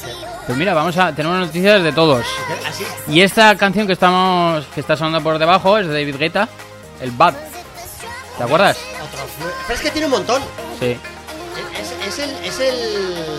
[0.48, 2.26] Pues mira, vamos a tener noticias de todos.
[2.68, 6.48] Así, Y esta canción que estamos que está sonando por debajo es de David Guetta,
[7.02, 7.36] el Bad.
[8.42, 8.78] ¿Te acuerdas?
[9.68, 10.42] Pero es que tiene un montón.
[10.80, 10.98] Sí.
[11.80, 13.36] Es, es el, es el.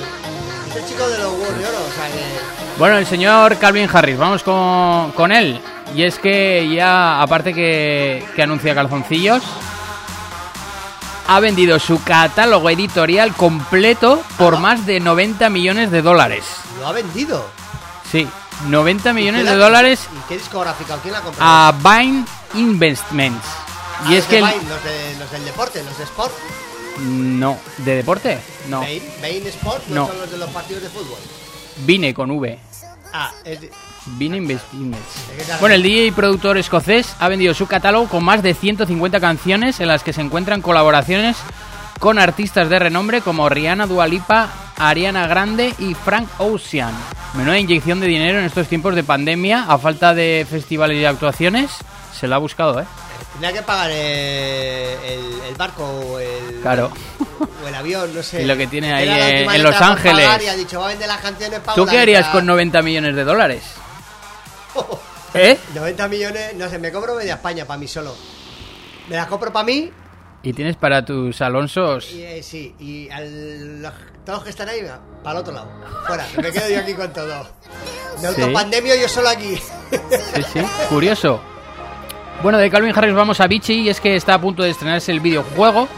[0.71, 2.79] Es el chico de los huevos de oro, o sea que.
[2.79, 5.61] Bueno, el señor Calvin Harris, vamos con, con él.
[5.97, 9.43] Y es que ya, aparte que, que anuncia calzoncillos,
[11.27, 16.45] ha vendido su catálogo editorial completo por más de 90 millones de dólares.
[16.79, 17.45] Lo ha vendido.
[18.11, 18.29] Sí,
[18.69, 20.97] 90 millones ¿Quién de la- dólares ¿Y qué discográfica?
[21.03, 21.45] ¿Quién la compró?
[21.45, 22.25] a Vine
[22.55, 23.45] Investments.
[24.05, 24.39] Ah, Y es los que...
[24.39, 26.33] el- los, de- los del deporte, los de Sport.
[27.01, 28.39] No, ¿de deporte?
[28.69, 30.07] No, Bain, Bain Sport no, No.
[30.09, 31.19] son los de los partidos de fútbol.
[31.87, 32.59] Vine con V.
[33.15, 33.71] Ah, es de-
[34.19, 34.99] Vine Investments.
[35.31, 35.59] ¿de qué cara?
[35.61, 39.81] Bueno, el DJ y productor escocés ha vendido su catálogo con más de 150 canciones
[39.81, 41.37] en las que se encuentran colaboraciones
[42.01, 46.93] con artistas de renombre como Rihanna, Dua Lipa, Ariana Grande y Frank Ocean.
[47.35, 51.71] Menuda inyección de dinero en estos tiempos de pandemia, a falta de festivales y actuaciones,
[52.19, 52.85] se lo ha buscado, ¿eh?
[53.33, 56.93] Tendría que pagar eh, el, el barco o el, Claro.
[57.65, 58.43] o el avión, no sé.
[58.43, 60.29] Y lo que tiene ahí en- Los Ángeles.
[60.43, 63.17] Y ha dicho, va a vender las canciones para ¿Tú qué harías con 90 millones
[63.17, 63.63] de dólares?
[65.35, 65.59] ¿Eh?
[65.75, 68.15] 90 millones, no sé, me cobro media España para mí solo.
[69.09, 69.91] Me la compro para mí
[70.43, 72.13] Y tienes para tus Alonsos...
[72.13, 73.93] y eh, sí, y al, los-
[74.25, 74.83] todos los que están ahí,
[75.25, 75.71] para el otro lado.
[76.07, 77.49] Fuera, me quedo yo aquí con todo.
[78.21, 78.27] Sí.
[78.27, 79.57] autopandemio yo solo aquí.
[79.57, 80.61] Sí, sí,
[80.91, 81.43] curioso.
[82.43, 85.13] Bueno, de Calvin Harris vamos a Vichy y es que está a punto de estrenarse
[85.13, 85.89] el videojuego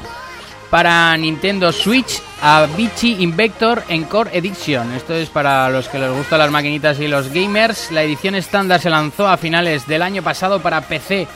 [0.68, 4.92] para Nintendo Switch a Vichy Invector Encore Edition.
[4.92, 7.90] Esto es para los que les gustan las maquinitas y los gamers.
[7.92, 11.26] La edición estándar se lanzó a finales del año pasado para PC,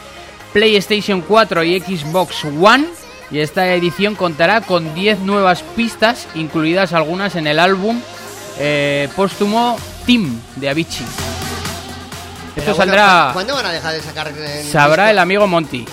[0.52, 2.88] PlayStation 4 y Xbox One.
[3.30, 7.98] Y esta edición contará con 10 nuevas pistas, incluidas algunas en el álbum
[8.58, 11.37] eh, póstumo Team de Avicii.
[12.58, 15.10] Esto saldrá, ¿cu- ¿Cuándo van a dejar de sacar en sabrá disco?
[15.12, 15.86] el amigo Monty,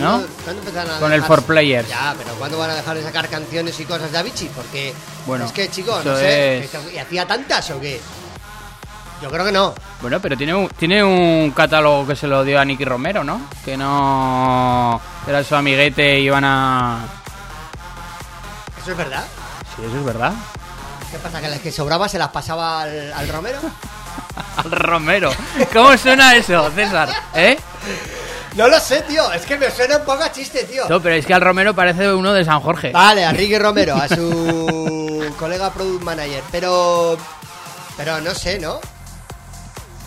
[0.00, 0.22] ¿no?
[0.44, 1.88] ¿cuándo- a Con el dejar- For Players.
[1.88, 4.48] Ya, pero ¿cuándo van a dejar de sacar canciones y cosas de Avicii?
[4.54, 4.94] Porque
[5.26, 8.00] Bueno, es que, chicos, eso no sé, es- ¿y hacía tantas o qué?
[9.22, 9.74] Yo creo que no.
[10.02, 13.40] Bueno, pero tiene un, tiene un catálogo que se lo dio a Nicky Romero, ¿no?
[13.64, 16.98] Que no era su amiguete y iban a...
[18.82, 19.24] ¿Eso es verdad?
[19.74, 20.32] Sí, eso es verdad.
[21.10, 21.40] ¿Qué pasa?
[21.40, 23.58] ¿Que las que sobraba se las pasaba al, al Romero?
[24.56, 25.30] Al Romero.
[25.72, 27.08] ¿Cómo suena eso, César?
[27.34, 27.56] ¿Eh?
[28.54, 29.30] No lo sé, tío.
[29.32, 30.88] Es que me suena un poco a chiste, tío.
[30.88, 32.90] No, pero es que al Romero parece uno de San Jorge.
[32.90, 36.42] Vale, a Ricky Romero, a su colega product manager.
[36.50, 37.16] Pero.
[37.96, 38.78] Pero no sé, ¿no?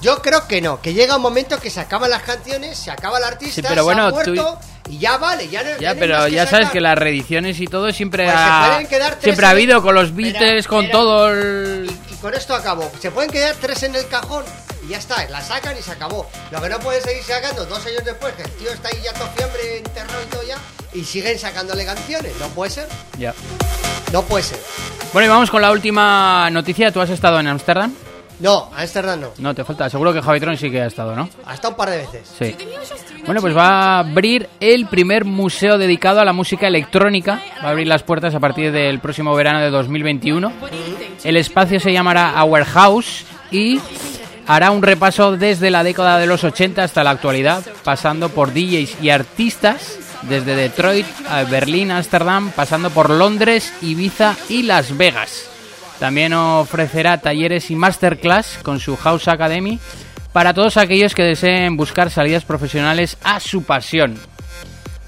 [0.02, 3.18] Yo creo que no, que llega un momento que se acaban las canciones, se acaba
[3.18, 4.60] el artista, Sí, pero se bueno, ha tú- muerto
[4.90, 8.24] y ya vale, ya no Ya, pero ya sabes que las reediciones y todo siempre
[8.24, 8.80] Pues ha...
[9.20, 11.00] Siempre ha habido con los Beatles, con espera.
[11.00, 11.92] todo el...
[12.22, 12.92] Con esto acabo.
[13.00, 14.44] Se pueden quedar tres en el cajón
[14.86, 16.30] y ya está, la sacan y se acabó.
[16.52, 19.14] Lo que no pueden seguir sacando dos años después, que el tío está ahí ya
[19.14, 20.58] todo fiambre, enterrado y todo ya,
[20.94, 22.34] y siguen sacándole canciones.
[22.40, 23.34] No puede ser, Ya.
[24.12, 24.60] no puede ser.
[25.14, 26.92] Bueno, y vamos con la última noticia.
[26.92, 27.94] ¿Tú has estado en Ámsterdam?
[28.40, 29.28] No, Ámsterdam no.
[29.38, 29.90] No, te falta.
[29.90, 31.30] Seguro que Javitron sí que ha estado, ¿no?
[31.46, 32.36] Hasta un par de veces.
[32.38, 32.56] Sí.
[33.26, 37.42] Bueno, pues va a abrir el primer museo dedicado a la música electrónica.
[37.64, 40.52] Va a abrir las puertas a partir del próximo verano de 2021.
[41.24, 43.80] El espacio se llamará Our House y
[44.48, 49.02] hará un repaso desde la década de los 80 hasta la actualidad, pasando por DJs
[49.02, 55.50] y artistas desde Detroit a Berlín, Ámsterdam, pasando por Londres, Ibiza y Las Vegas.
[56.00, 59.80] También ofrecerá talleres y masterclass con su House Academy
[60.32, 64.18] para todos aquellos que deseen buscar salidas profesionales a su pasión.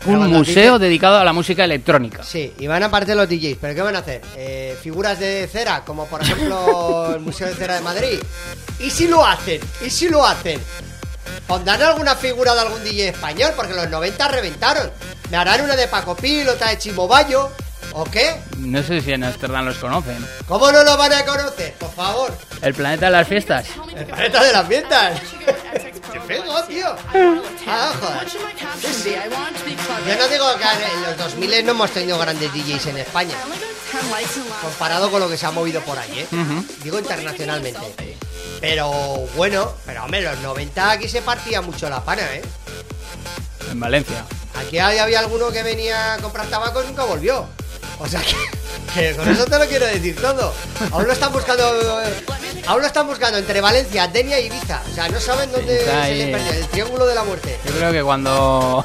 [0.06, 2.24] Un museo dedicado a la música electrónica.
[2.24, 4.22] Sí, y van a aparecer los DJs, pero ¿qué van a hacer?
[4.36, 5.84] Eh, ¿Figuras de cera?
[5.86, 8.20] Como por ejemplo el Museo de Cera de Madrid.
[8.80, 9.62] ¿Y si lo hacen?
[9.86, 10.60] ¿Y si lo hacen?
[11.48, 13.52] ¿Pondrán alguna figura de algún DJ español?
[13.56, 14.92] Porque los 90 reventaron.
[15.30, 17.52] ¿Me harán una de Paco Pil, otra de Chimo Bayo?
[17.94, 18.40] ¿O qué?
[18.58, 20.26] No sé si en Ámsterdam los conocen.
[20.48, 21.74] ¿Cómo no lo van a conocer?
[21.74, 22.32] Por favor.
[22.62, 23.68] El planeta de las fiestas.
[23.96, 25.22] El planeta de las fiestas.
[26.12, 26.96] ¡Qué feo, tío!
[27.68, 28.28] Ah, joder.
[30.08, 33.36] Yo no digo que en los 2000 no hemos tenido grandes DJs en España.
[34.62, 36.28] Comparado con lo que se ha movido por ahí, ¿eh?
[36.84, 38.18] Digo internacionalmente.
[38.62, 38.90] Pero
[39.36, 42.42] bueno, pero hombre, los 90 aquí se partía mucho la pana, ¿eh?
[43.70, 44.24] En Valencia.
[44.56, 47.48] Aquí había había alguno que venía a comprar tabaco y nunca volvió.
[48.02, 48.36] O sea que,
[48.93, 50.54] que con eso te lo quiero decir todo.
[50.91, 51.64] Aún lo están buscando.
[52.68, 54.82] Aún lo están buscando entre Valencia, Denia y Ibiza.
[54.91, 56.52] O sea, no saben dónde Está se ahí, les perdió.
[56.54, 57.60] El triángulo de la muerte.
[57.66, 58.84] Yo creo que cuando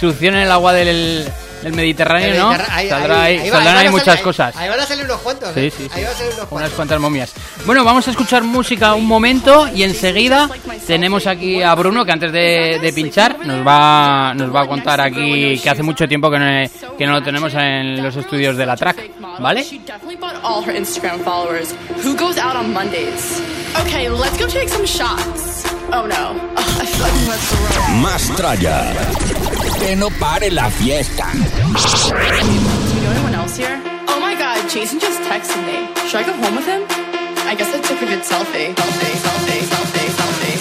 [0.00, 1.30] succionen el agua del,
[1.74, 2.48] Mediterráneo, El ¿no?
[2.50, 4.56] Mediterráneo- ahí- Saldrá ahí- ahí- saldrán ahí muchas salir- cosas.
[4.56, 5.54] Ahí van a salir unos cuantos.
[5.54, 5.70] Sí, ¿eh?
[5.76, 5.90] sí, sí.
[5.94, 6.72] Ahí van a salir unos Unas cuantos.
[6.74, 7.32] cuantas momias.
[7.64, 10.48] Bueno, vamos a escuchar música un momento y enseguida
[10.86, 15.00] tenemos aquí a Bruno que antes de, de pinchar nos va, nos va a contar
[15.00, 18.66] aquí que hace mucho tiempo que no, que no lo tenemos en los estudios de
[18.66, 19.10] la track,
[19.40, 19.64] ¿vale?
[23.82, 25.64] Okay, let's go take some shots.
[25.92, 26.32] Oh no.
[26.56, 27.96] Ugh, I feel like I'm gonna throw.
[28.00, 29.45] Más tralla.
[29.78, 31.26] Que no pare la fiesta.
[31.32, 33.80] Do you know anyone else here?
[34.08, 35.86] Oh my god, Jason just texted me.
[36.08, 36.82] Should I go home with him?
[37.46, 38.74] I guess I took a good selfie.
[38.74, 40.55] Selfie, selfie, selfie, selfie,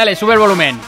[0.00, 0.80] Dale, sube el volumen.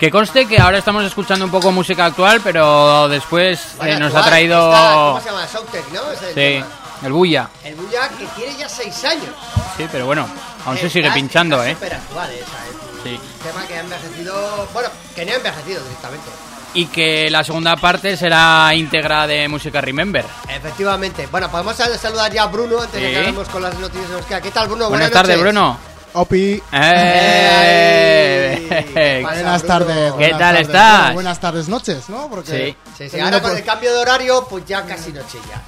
[0.00, 4.24] Que conste que ahora estamos escuchando un poco música actual, pero después eh, nos ha
[4.24, 4.58] traído...
[4.68, 5.46] ¿Cómo se llama?
[5.46, 6.10] Soundtech, ¿no?
[6.10, 6.66] Es el Sí, tema.
[7.04, 7.48] el Bulla.
[7.62, 9.30] El Bulla que tiene ya 6 años.
[9.76, 10.26] Sí, pero bueno,
[10.66, 11.74] aún se sigue pinchando, ¿eh?
[11.74, 13.00] súper actual esa, ¿eh?
[13.04, 13.10] Sí.
[13.22, 14.68] Un tema que ha envejecido...
[14.74, 16.26] Bueno, que no ha envejecido directamente.
[16.74, 20.24] Y que la segunda parte será íntegra de música Remember.
[20.48, 21.26] Efectivamente.
[21.30, 23.32] Bueno, podemos sal- saludar ya a Bruno antes de Sí.
[23.32, 24.40] que con las noticias que nos queda.
[24.42, 24.88] ¿Qué tal, Bruno?
[24.90, 25.52] Buenas tardes, noches.
[25.54, 25.78] Bruno.
[26.22, 26.60] Opi.
[26.72, 28.66] ¡Eh!
[28.92, 30.12] ¿Qué pasa, Buenas tardes.
[30.18, 30.60] ¿Qué tal tardes.
[30.62, 30.98] estás?
[31.00, 32.28] Bueno, buenas tardes, noches, ¿no?
[32.28, 32.76] Porque Sí.
[33.04, 35.62] Sí, sí, ahora con por- el cambio de horario, pues ya casi noche ya.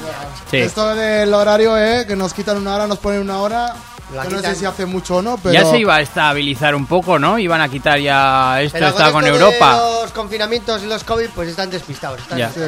[0.50, 0.56] Sí.
[0.58, 2.04] Esto del horario, ¿eh?
[2.06, 3.74] Que nos quitan una hora, nos ponen una hora.
[4.12, 5.52] La Yo no sé si hace mucho o no, pero.
[5.54, 7.38] Ya se iba a estabilizar un poco, ¿no?
[7.38, 9.80] Iban a quitar ya esto, Pero estaba con esto de Europa.
[10.02, 12.20] los confinamientos y los COVID, pues están despistados.
[12.20, 12.50] Están Ya.
[12.50, 12.60] Sí.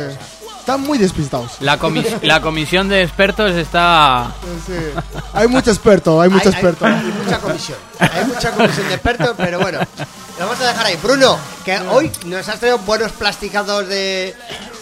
[0.63, 1.57] Están muy despistados.
[1.59, 4.31] La, comis- la comisión de expertos está...
[4.65, 4.73] Sí.
[5.33, 6.87] Hay mucho experto, hay mucho Hay- experto.
[6.87, 7.79] Hay, hay mucha comisión.
[7.99, 9.81] Hay mucha comisión de expertos, pero bueno.
[10.43, 10.97] Lo vamos a dejar ahí.
[11.03, 14.35] Bruno, que hoy nos has traído buenos plasticados de.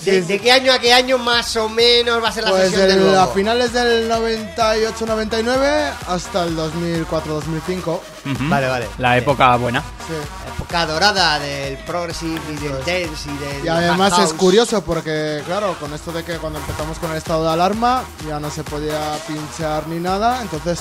[0.05, 2.71] ¿De, de qué año a qué año más o menos va a ser la Pues
[2.71, 3.21] sesión de el- nuevo?
[3.21, 7.87] a finales del 98-99 hasta el 2004-2005.
[7.87, 8.01] Ujú.
[8.49, 8.89] Vale, vale.
[8.97, 9.83] La época buena.
[10.09, 10.15] Sí.
[10.57, 15.77] época dorada del progressive y del dance y del Y además es curioso porque, claro,
[15.79, 19.19] con esto de que cuando empezamos con el estado de alarma ya no se podía
[19.27, 20.81] pinchar ni nada, entonces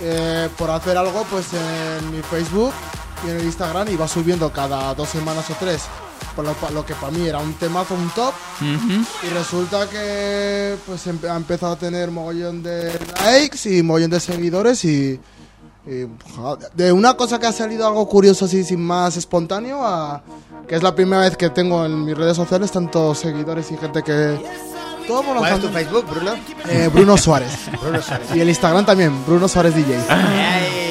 [0.00, 2.72] eh, por hacer algo, pues en mi Facebook
[3.26, 5.82] y en el Instagram iba subiendo cada dos semanas o tres,
[6.36, 9.04] por lo, lo que para mí era un temazo, un top, Ujú.
[9.26, 12.92] y resulta que pues empe- ha empezado a tener mogollón de
[13.24, 15.20] likes y mogollón de seguidores y,
[15.86, 16.06] y,
[16.74, 20.22] de una cosa que ha salido algo curioso así sin más espontáneo a
[20.66, 24.02] que es la primera vez que tengo en mis redes sociales tantos seguidores y gente
[24.02, 24.40] que
[25.06, 26.32] todo por ¿Cuál es tu Facebook, Bruno?
[26.66, 27.50] Eh, Bruno Suárez
[27.82, 28.28] Bruno Suárez.
[28.34, 29.98] y el Instagram también Bruno Suárez DJ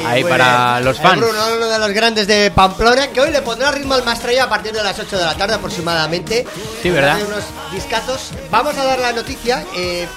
[0.05, 0.85] Ahí, para bien.
[0.85, 1.21] los fans.
[1.21, 4.49] Bruno, uno de los grandes de Pamplona, que hoy le pondrá ritmo al Mastrella a
[4.49, 6.45] partir de las 8 de la tarde aproximadamente.
[6.81, 7.17] Sí, ¿verdad?
[7.27, 8.31] Unos discazos.
[8.51, 9.65] Vamos a dar la noticia.
[9.75, 10.07] eh,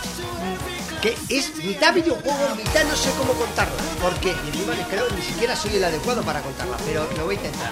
[1.02, 3.74] que es mitad videojuego, mitad no sé cómo contarla.
[4.00, 7.38] Porque encima que creo ni siquiera soy el adecuado para contarla, pero lo voy a
[7.38, 7.70] intentar.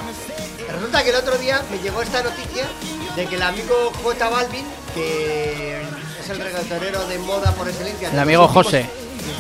[0.71, 2.67] Resulta que el otro día me llegó esta noticia
[3.17, 5.81] de que el amigo J Balvin, que
[6.21, 8.11] es el reggaetonero de moda por excelencia.
[8.11, 8.87] El amigo José.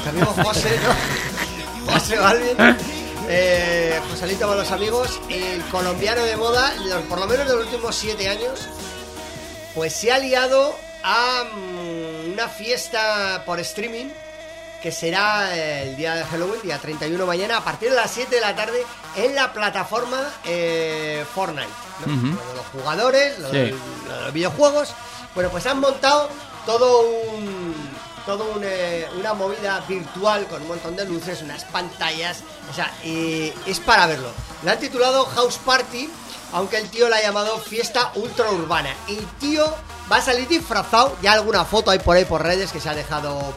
[0.02, 0.94] El amigo José, ¿no?
[1.86, 2.56] José Balvin,
[3.28, 7.64] eh, Joselito con los amigos, el colombiano de moda, los- por lo menos de los
[7.66, 8.68] últimos siete años,
[9.74, 14.06] pues se ha liado a mm, una fiesta por streaming
[14.82, 18.34] que será eh, el día de Halloween, día 31 mañana, a partir de las 7
[18.34, 18.84] de la tarde,
[19.16, 21.68] en la plataforma eh, Fortnite.
[22.54, 23.74] los jugadores, Sí.
[24.08, 24.92] los videojuegos.
[25.34, 26.28] Bueno, pues han montado
[26.66, 27.00] todo
[27.32, 27.63] un.
[28.26, 32.42] Todo eh, una movida virtual con un montón de luces, unas pantallas.
[32.70, 34.30] O sea, es para verlo.
[34.62, 36.08] La han titulado House Party,
[36.52, 38.94] aunque el tío la ha llamado Fiesta Ultra Urbana.
[39.08, 39.74] El tío
[40.10, 41.16] va a salir disfrazado.
[41.20, 43.54] Ya alguna foto hay por ahí por redes que se ha dejado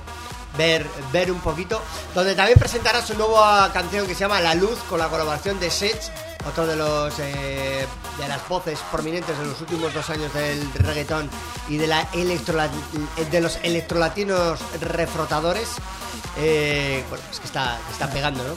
[0.57, 1.82] ver, ver un poquito.
[2.13, 5.72] Donde también presentará su nueva canción que se llama La Luz con la colaboración de
[5.72, 6.01] Sech,
[6.47, 7.85] otro de los eh,
[8.17, 11.29] de las voces prominentes de los últimos dos años del reggaetón
[11.69, 15.69] y de la de los electrolatinos refrotadores.
[16.37, 18.55] Eh, bueno, es que está, está pegando, ¿no?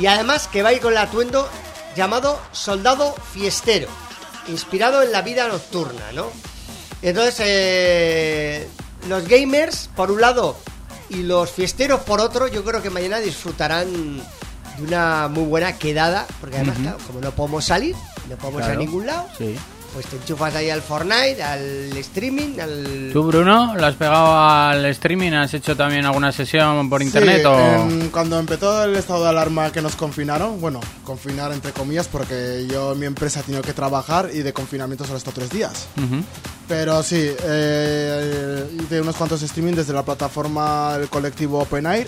[0.00, 1.48] Y además que va a con el atuendo
[1.96, 3.88] llamado Soldado Fiestero,
[4.48, 6.30] inspirado en la vida nocturna, ¿no?
[7.02, 8.68] Entonces, eh,
[9.08, 10.56] los gamers, por un lado,
[11.08, 14.22] y los fiesteros, por otro, yo creo que mañana disfrutarán
[14.80, 17.94] de una muy buena quedada, porque además, claro, como no podemos salir,
[18.28, 19.54] no podemos ir a ningún lado, Sí.
[19.92, 23.10] pues te enchufas ahí al Fortnite, al streaming, al...
[23.12, 25.32] ¿Tú, Bruno, lo has pegado al streaming?
[25.32, 27.40] ¿Has hecho también alguna sesión por internet?
[27.40, 27.58] Sí, o...
[27.58, 32.66] em, cuando empezó el estado de alarma que nos confinaron, bueno, confinar entre comillas porque
[32.70, 35.50] yo en mi empresa he tenido que trabajar y de confinamiento solo he estado tres
[35.50, 35.88] días.
[35.96, 36.22] Ujú.
[36.68, 42.06] Pero sí, eh, hice unos cuantos streaming desde la plataforma del colectivo Open Air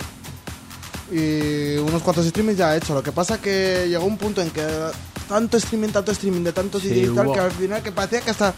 [1.13, 2.93] y unos cuantos streamings ya he hecho.
[2.93, 4.65] Lo que pasa que llegó un punto en que
[5.29, 7.91] tanto streaming, tanto streaming de tantos Sí, DJs y tal, hubo- que al final que
[7.91, 8.53] parecía que hasta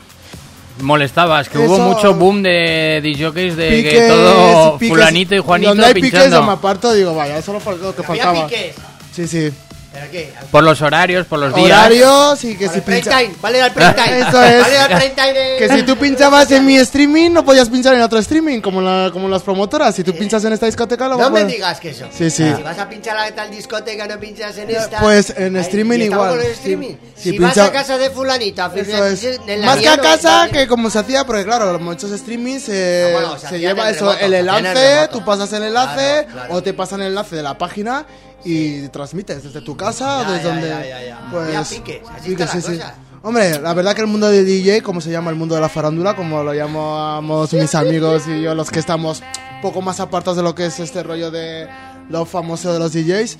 [0.81, 5.85] Molestabas, que hubo mucho boom de DJs de que todo piques, fulanito y Juanito donde
[5.85, 8.47] hay piques yo me aparto digo, vaya, eso es lo que Había faltaba.
[8.47, 8.75] piques.
[9.13, 9.51] Sí, sí.
[9.95, 10.33] ¿Pero qué?
[10.51, 11.65] Por los horarios, por los días.
[11.67, 14.19] Horarios y que Por si el pincha- time, vale al prime time.
[14.19, 14.61] Eso es.
[14.89, 15.57] Vale time.
[15.57, 19.09] Que si tú pinchabas en mi streaming, no podías pinchar en otro streaming, como, la,
[19.13, 19.95] como las promotoras.
[19.95, 22.05] Si tú pinchas en esta discoteca, lo No me digas que eso.
[22.11, 22.43] Sí, sí.
[22.55, 24.99] Si vas a pinchar a tal discoteca, no pinchas en esta.
[24.99, 26.41] Pues en streaming estamos igual.
[26.45, 26.95] el streaming.
[27.15, 27.23] Sí.
[27.23, 29.23] Si, Si vas pincha- a casa de fulanito, a Eso es.
[29.47, 32.11] en la Más que a no- casa, no- que como se hacía, porque claro, muchos
[32.11, 35.09] streamings eh, Ah, bueno, se se lleva eso, remoto, el en enlace, remoto.
[35.19, 36.53] tú pasas el enlace Claro, claro.
[36.55, 38.05] o te pasan el enlace de la página
[38.45, 40.69] y transmites desde tu casa Ya, o desde ya, donde.
[40.69, 41.27] ya, ya, ya.
[41.31, 42.77] Pues, Ya piques, así piques, está la sí, sí.
[42.77, 42.95] cosa.
[43.23, 45.67] Hombre, la verdad que el mundo de DJ, como se llama el mundo de la
[45.69, 49.21] farándula, como lo llamamos mis amigos y yo, los que estamos
[49.55, 51.67] un poco más apartados de lo que es este rollo de
[52.09, 53.37] lo famoso de los DJs,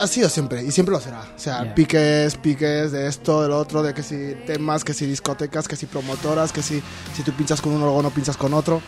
[0.00, 1.20] ha sido siempre y siempre lo será.
[1.36, 1.74] O sea, Ya.
[1.74, 5.76] piques, piques de esto, de lo otro, de que si temas, que si discotecas, que
[5.76, 6.82] si promotoras, que si,
[7.14, 8.80] si tú pinchas con uno, luego no pinchas con otro.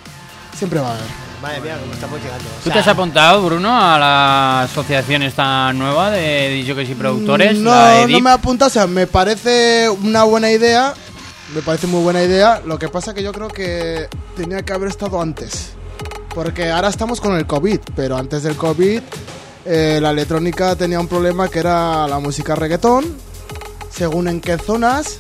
[0.56, 1.06] Siempre va a haber.
[1.42, 2.44] Madre mía, cómo estamos llegando.
[2.44, 7.58] O ¿Tú te has apuntado, Bruno, a la asociación esta nueva de DJs y productores?
[7.58, 10.94] No, no me apunta, o sea, me parece una buena idea.
[11.54, 12.62] Me parece muy buena idea.
[12.64, 15.74] Lo que pasa que yo creo que tenía que haber estado antes.
[16.34, 19.00] Porque ahora estamos con el COVID, pero antes del COVID
[19.68, 23.04] eh, la electrónica tenía un problema que era la música reggaetón,
[23.90, 25.18] según en qué zonas.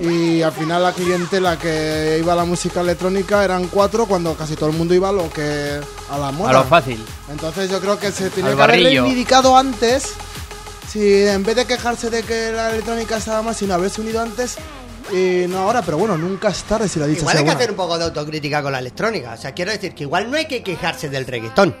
[0.00, 4.54] Y al final la clientela que iba a la música electrónica eran cuatro cuando casi
[4.54, 5.80] todo el mundo iba a lo que
[6.10, 6.50] a la moda.
[6.50, 7.02] A lo fácil.
[7.30, 10.12] Entonces yo creo que se Al que haber reivindicado antes.
[10.88, 14.56] Si en vez de quejarse de que la electrónica estaba mal, sino haberse unido antes
[15.12, 17.58] y no ahora, pero bueno, nunca es tarde si la dicha Igual hay que buena.
[17.58, 19.32] hacer un poco de autocrítica con la electrónica.
[19.32, 21.74] O sea, quiero decir que igual no hay que quejarse del reggaetón.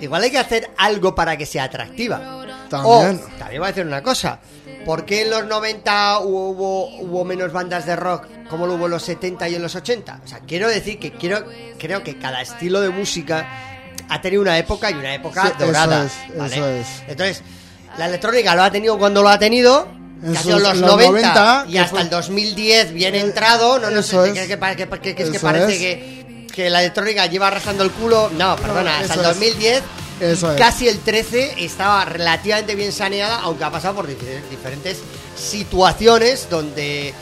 [0.00, 2.18] Igual hay que hacer algo para que sea atractiva.
[2.68, 3.20] También.
[3.24, 4.38] O, también voy a decir una cosa.
[4.84, 8.92] ¿Por qué en los 90 hubo, hubo menos bandas de rock como lo hubo en
[8.92, 10.20] los 70 y en los 80?
[10.24, 11.44] O sea, quiero decir que quiero,
[11.78, 13.46] creo que cada estilo de música
[14.08, 16.04] ha tenido una época y una época Sí, eso dorada.
[16.06, 16.54] es, ¿vale?
[16.56, 16.86] eso es.
[17.08, 17.42] Entonces,
[17.98, 19.88] la electrónica lo ha tenido cuando lo ha tenido.
[20.22, 23.78] En Que ha sido los, los 90, 90, y hasta fue- el 2010 bien entrado.
[23.78, 24.32] No, no sé, Eso es.
[24.34, 25.78] que, que, que- que- Eso parece
[26.54, 28.30] que, la electrónica lleva arrastrando el culo.
[28.36, 29.38] No, perdona, hasta el eso es.
[29.38, 29.82] 2010
[30.20, 30.44] Es.
[30.58, 34.98] casi el 13 estaba relativamente bien saneada, aunque ha pasado por difer- diferentes
[35.36, 37.14] situaciones donde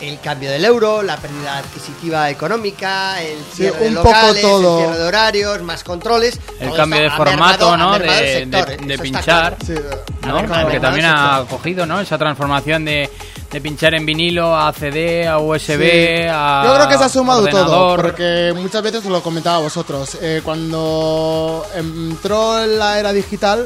[0.00, 4.42] el cambio del euro, la pérdida adquisitiva económica, el Sí, cierre de un poco locales,
[4.42, 4.78] todo.
[4.78, 6.38] el cierre de horarios, más controles.
[6.60, 7.98] El cambio de formato, mermado- ¿no?
[7.98, 9.24] De, sector, de- de pinchar.
[9.24, 9.56] claro.
[9.66, 9.74] Sí,
[10.22, 10.28] ¿no?
[10.30, 12.00] Ha mermado Porque también ha cogido, ¿no?
[12.00, 13.10] Esa transformación de,
[13.50, 16.26] de pinchar en vinilo a CD, a USB, Sí.
[16.30, 16.62] a.
[16.66, 20.16] Yo creo que se ha sumado todo, porque muchas veces os lo comentaba a vosotros.
[20.20, 23.64] eh, cuando entró en la era digital,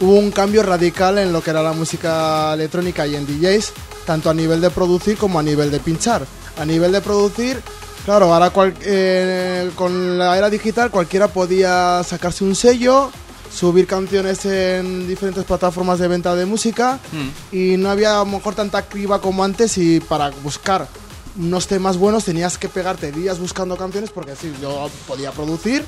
[0.00, 3.72] hubo un cambio radical en lo que era la música electrónica y en DJs,
[4.08, 6.24] tanto a nivel de producir como a nivel de pinchar.
[6.58, 7.60] A nivel de producir,
[8.06, 13.10] claro, ahora cual- eh, con la era digital cualquiera podía sacarse un sello,
[13.54, 17.54] subir canciones en diferentes plataformas de venta de música Mm.
[17.54, 20.88] y no había a lo mejor tanta criba como antes y para buscar
[21.38, 25.84] unos temas buenos tenías que pegarte días buscando canciones porque sí, yo podía producir,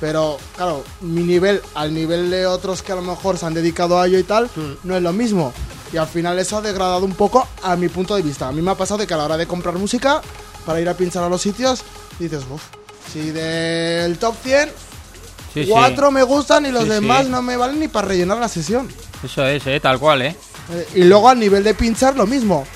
[0.00, 4.00] pero claro, mi nivel al nivel de otros que a lo mejor se han dedicado
[4.00, 4.48] a ello y tal,
[4.84, 5.52] no es lo mismo.
[5.94, 8.48] Y al final eso ha degradado un poco a mi punto de vista.
[8.48, 10.20] A mí me ha pasado de que a la hora de comprar música
[10.66, 11.82] para ir a pinchar a los sitios,
[12.18, 12.62] dices, uff,
[13.12, 14.70] si del top 100,
[15.54, 15.70] Sí, sí.
[15.70, 18.88] cuatro me gustan y los Sí, demás no me valen ni para rellenar la sesión.
[19.22, 20.36] Eso es, eh, tal cual, eh.
[20.72, 22.66] Eh, y luego a nivel de pinchar lo mismo.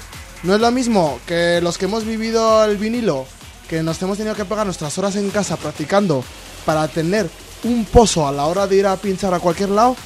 [0.44, 3.26] No es lo mismo que los que hemos vivido el vinilo,
[3.68, 6.22] que nos hemos tenido que pegar nuestras horas en casa practicando
[6.64, 7.28] para tener
[7.64, 9.96] un pozo a la hora de ir a pinchar a cualquier lado,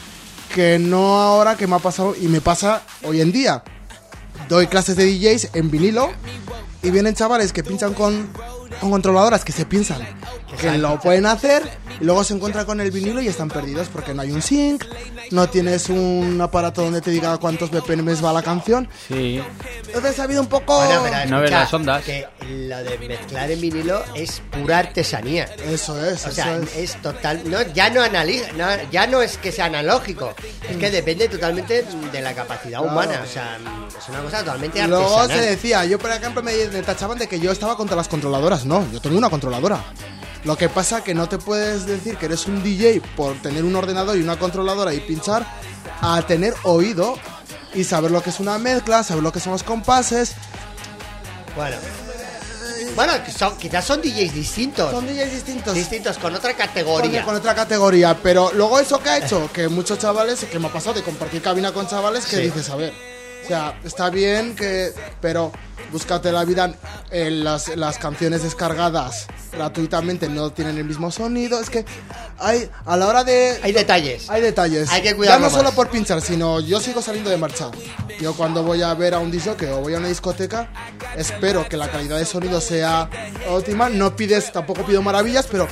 [0.52, 3.62] que no ahora que me ha pasado y me pasa hoy en día.
[4.48, 6.10] Doy clases de DJs en vinilo
[6.82, 8.28] y vienen chavales que pinchan con,
[8.80, 10.00] con controladoras que se piensan
[10.60, 11.62] que lo pueden hacer
[12.00, 14.84] y luego se encuentran con el vinilo y están perdidos porque no hay un sync,
[15.30, 18.86] no tienes un aparato donde te diga cuántos BPMs va la canción.
[19.08, 19.40] Sí.
[19.86, 20.76] Entonces ha habido un poco...
[20.76, 22.04] Bueno, pero No ves escucha, las ondas.
[22.04, 25.44] Que lo de mezclar en vinilo es pura artesanía.
[25.66, 26.76] Eso es, O eso sea, es.
[26.76, 30.34] es total, no, ya no analiza, no, ya no es que sea analógico,
[30.68, 32.92] es que depende totalmente de la capacidad Claro.
[32.92, 33.58] humana, o sea,
[33.98, 35.44] es una cosa totalmente Y Luego artesanal.
[35.44, 38.61] se decía, yo por ejemplo me, me tachaban de que yo estaba contra las controladoras.
[38.64, 39.82] No, yo tengo una controladora.
[40.44, 43.76] Lo que pasa que no te puedes decir que eres un DJ por tener un
[43.76, 45.46] ordenador y una controladora y pinchar
[46.00, 47.16] a tener oído
[47.74, 50.34] y saber lo que es una mezcla, saber lo que son los compases.
[51.54, 51.76] Bueno,
[52.96, 55.74] bueno, son- quizás son DJs distintos, Son DJs distintos.
[55.74, 57.24] distintos con otra Con, categoría.
[57.24, 60.72] con otra categoría, pero luego eso que ha hecho, que muchos chavales, que me ha
[60.72, 62.42] pasado de compartir cabina con chavales, que Sí.
[62.42, 62.92] dices, a ver,
[63.42, 65.52] o sea, está bien que, pero
[65.90, 66.74] búscate la vida
[67.10, 71.84] en las, las canciones descargadas gratuitamente no tienen el mismo sonido, es que
[72.38, 73.60] hay, a la hora de...
[73.62, 74.28] Hay detalles.
[74.30, 74.90] Hay detalles.
[74.90, 77.70] Hay que Ya cuidarlo no solo por pinchar, sino yo sigo saliendo de marcha.
[78.20, 80.68] Yo cuando voy a ver a un disco o voy a una discoteca,
[81.16, 83.08] espero que la calidad de sonido sea
[83.48, 83.88] óptima.
[83.88, 85.68] No pides, tampoco pido maravillas, pero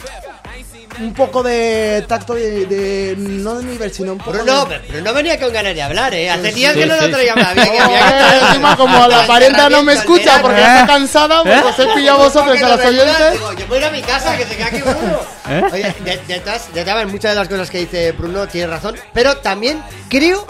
[1.00, 4.78] un poco de tacto de, de- no de nivel, sino un poco Bruno, de...
[4.78, 6.30] Bruno venía con ganas de hablar, ¿eh?
[6.30, 9.94] Hace días sí, que no sí, lo Joder, traer- encima como la parienta no me
[9.94, 13.40] escucha porque ya está cansada, pues os he pillado vosotros a recuerdas, oyentes.
[13.58, 15.20] yo voy a ir a mi casa, que se queda aquí Bruno.
[15.48, 15.62] ¿Eh?
[15.72, 20.46] Oye, de, todas, muchas de las cosas que dice Bruno tiene razón, pero también creo,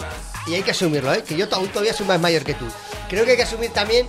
[0.47, 1.23] y hay que asumirlo, ¿eh?
[1.23, 2.65] que yo to- aún todavía soy más mayor que tú,
[3.09, 4.05] creo que hay que asumir también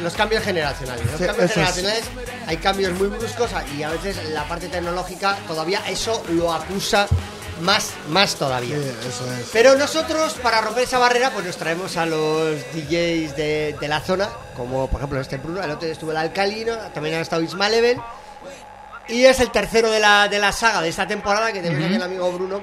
[0.00, 1.04] los cambios generacionales.
[1.10, 1.54] Los Sí, cambios es.
[1.54, 2.04] generacionales
[2.46, 7.06] hay cambios muy bruscos y a veces la parte tecnológica todavía eso lo acusa
[7.62, 8.76] más, más todavía.
[8.76, 9.48] Sí, eso es.
[9.52, 14.00] Pero nosotros, para romper esa barrera, pues nos traemos a los DJs de, de la
[14.00, 17.68] zona, como por ejemplo este Bruno, el otro estuvo el Alcalino, también ha estado Isma
[17.70, 17.98] Level,
[19.08, 21.94] y es el tercero de la, de la saga de esta temporada que tenemos aquí
[21.94, 22.60] el amigo Bruno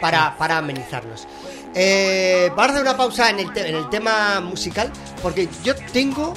[0.00, 1.26] para, para amenizarnos.
[1.74, 6.34] Eh, vamos a hacer una pausa en el, en el tema musical, porque yo tengo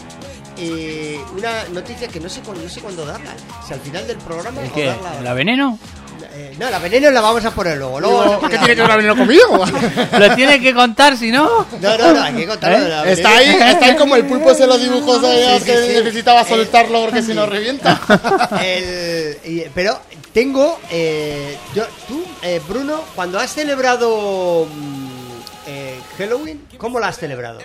[0.60, 3.32] eh, una noticia que no sé, cuándo, no sé cuándo darla,
[3.66, 4.86] si al final del programa ¿El o qué?
[4.86, 5.22] darla ahora.
[5.22, 5.80] ¿La veneno?
[6.32, 7.99] Eh, no, la veneno la vamos a poner luego.
[7.99, 9.66] luego ¿Qué tiene que ver veneno conmigo?
[10.20, 11.66] ¿Lo tiene que contar si no?
[11.82, 12.82] No, no, no, hay que contarlo ¿Eh?
[12.82, 15.60] de la Está ahí, está ahí como el pulpo ese de los dibujos de Sí,
[15.60, 15.88] sí, que sí.
[16.03, 17.99] necesitaba Eh, soltarlo porque si no revienta.
[18.62, 19.99] El- y- pero
[20.34, 20.80] tengo.
[20.91, 25.07] eh, yo, tú, eh, Bruno, cuando has celebrado mm,
[25.68, 27.60] eh, Halloween, ¿cómo lo has celebrado?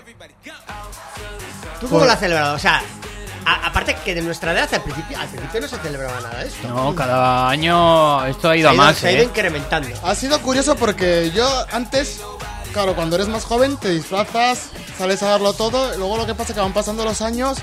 [1.85, 2.55] ¿Tú cómo lo has celebrado?
[2.55, 2.83] O sea,
[3.47, 6.49] a- aparte que de nuestra edad, al principio, al principio no se celebraba nada de
[6.49, 6.69] esto.
[6.69, 9.27] No, cada año esto ha ido a ha ido, más, se ha ido eh.
[9.27, 9.89] incrementando.
[10.03, 12.21] Ha sido curioso porque yo antes,
[12.73, 16.35] claro, cuando eres más joven te disfrazas, sales a darlo todo, y luego lo que
[16.35, 17.59] pasa es que van pasando los años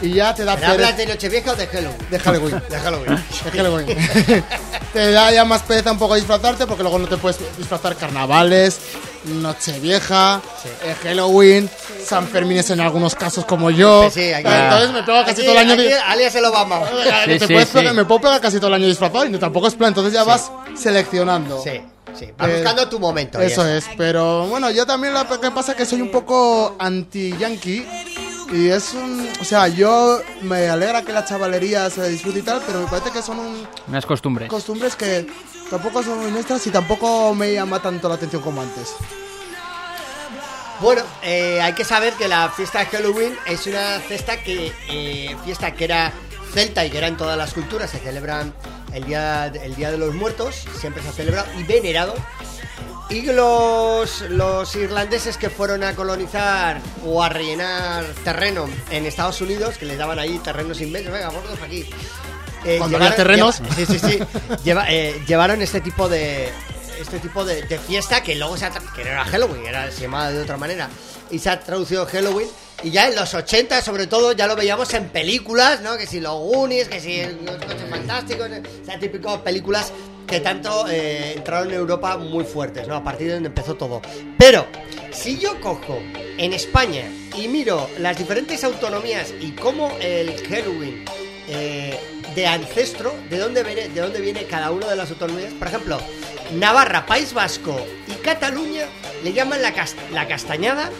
[0.00, 1.98] y ya te da ¿Pero hablas de Nochevieja o de Halloween?
[2.10, 2.62] De Halloween.
[2.68, 3.24] De Halloween.
[3.44, 4.44] De Halloween.
[4.92, 8.78] te da ya más pereza un poco disfrazarte porque luego no te puedes disfrazar carnavales,
[9.24, 10.40] Nochevieja,
[10.84, 11.68] eh, Halloween,
[12.04, 14.08] San Fermín en algunos casos como yo.
[14.10, 15.72] Sí, aquí- Entonces me pego casi Aquí- todo el año.
[15.74, 16.80] aquí alias el Obama.
[17.26, 17.74] te sí, puedes sí.
[17.74, 19.88] pegar- me puedo pegar casi todo el año disfrazado y no- tampoco es plan.
[19.88, 21.60] Entonces ya vas seleccionando.
[21.62, 21.80] Sí,
[22.18, 22.28] sí.
[22.36, 23.42] Vas Eh, buscando tu momento.
[23.42, 26.76] y Eso es, pero bueno, yo también lo que pasa es que soy un poco
[26.78, 27.84] anti-yankee.
[28.52, 29.28] Y es un.
[29.40, 33.10] O sea, yo me alegra que la chavalería se disfrute y tal, pero me parece
[33.10, 34.48] que son un- Unas costumbres.
[34.48, 35.26] costumbres que
[35.68, 38.94] tampoco son muy nuestras y tampoco me llama tanto la atención como antes.
[40.80, 45.34] Bueno, eh, hay que saber que la fiesta de Halloween es una fiesta que eh,
[45.44, 46.12] fiesta que era
[46.52, 47.90] celta y que era en todas las culturas.
[47.90, 48.44] Se celebra
[48.92, 52.14] el día, el día de los muertos, siempre se ha celebrado y venerado.
[53.08, 59.78] Y los, los irlandeses que fueron a colonizar o a rellenar terreno en Estados Unidos,
[59.78, 61.88] que les daban ahí terrenos inmensos, venga, gordos aquí.
[62.64, 63.60] eh, Cuando había terrenos.
[63.60, 64.18] lleva- sí, sí, sí.
[64.64, 66.50] Lleva- eh, llevaron este tipo de,
[67.00, 70.32] este tipo de, de fiesta que luego se que no era Halloween, era, se llamaba
[70.32, 70.88] de otra manera,
[71.30, 72.48] y se ha traducido Halloween.
[72.82, 75.96] Y ya en los 80, sobre todo, ya lo veíamos en películas, ¿no?
[75.96, 79.92] Que si los Goonies, que si los coches fantásticos, o sea, típicas películas
[80.26, 82.96] que tanto eh, entraron en Europa muy fuertes, ¿no?
[82.96, 84.02] A partir de donde empezó todo.
[84.38, 84.66] Pero,
[85.12, 85.98] si yo cojo
[86.38, 87.04] en España
[87.36, 91.04] y miro las diferentes autonomías y cómo el Halloween
[91.48, 91.98] eh,
[92.34, 95.98] de ancestro, de dónde, viene, de dónde viene cada una de las autonomías, por ejemplo,
[96.54, 98.86] Navarra, País Vasco y Cataluña
[99.24, 100.90] le llaman la, cas- la castañada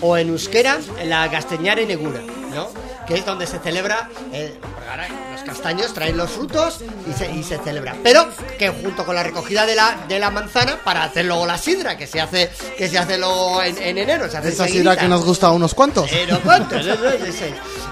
[0.00, 2.68] o en euskera la castañare negura, ¿no?
[3.06, 4.58] Que es donde se celebra, eh,
[4.90, 6.80] ahora los castaños traen los frutos
[7.10, 7.96] y se, y se celebra.
[8.02, 8.28] Pero
[8.58, 11.96] que junto con la recogida de la, de la manzana para hacer luego la sidra,
[11.96, 15.08] que se hace, que se hace luego en, en enero, se hace Esa sidra que
[15.08, 16.10] nos gusta a unos cuantos.
[16.10, 16.26] Es.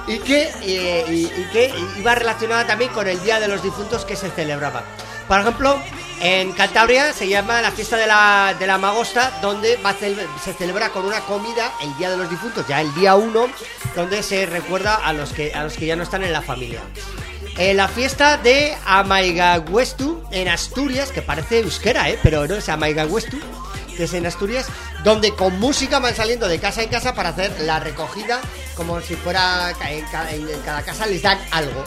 [0.06, 4.04] Y que, eh, y, y que iba relacionada también con el Día de los Difuntos
[4.04, 4.82] que se celebraba.
[5.30, 5.80] Por ejemplo,
[6.20, 9.78] en Cantabria se llama la fiesta de la, de la Magosta, donde
[10.42, 13.46] se celebra con una comida el Día de los Difuntos, ya el día 1,
[13.94, 16.80] donde se recuerda a los que, a los que ya no están en la familia.
[17.58, 22.18] Eh, la fiesta de Amaigahuestu en Asturias, que parece euskera, ¿eh?
[22.24, 23.38] pero no es Amaigahuestu,
[23.96, 24.66] que es en Asturias,
[25.04, 28.40] donde con música van saliendo de casa en casa para hacer la recogida,
[28.74, 30.04] como si fuera en
[30.64, 31.84] cada casa les dan algo.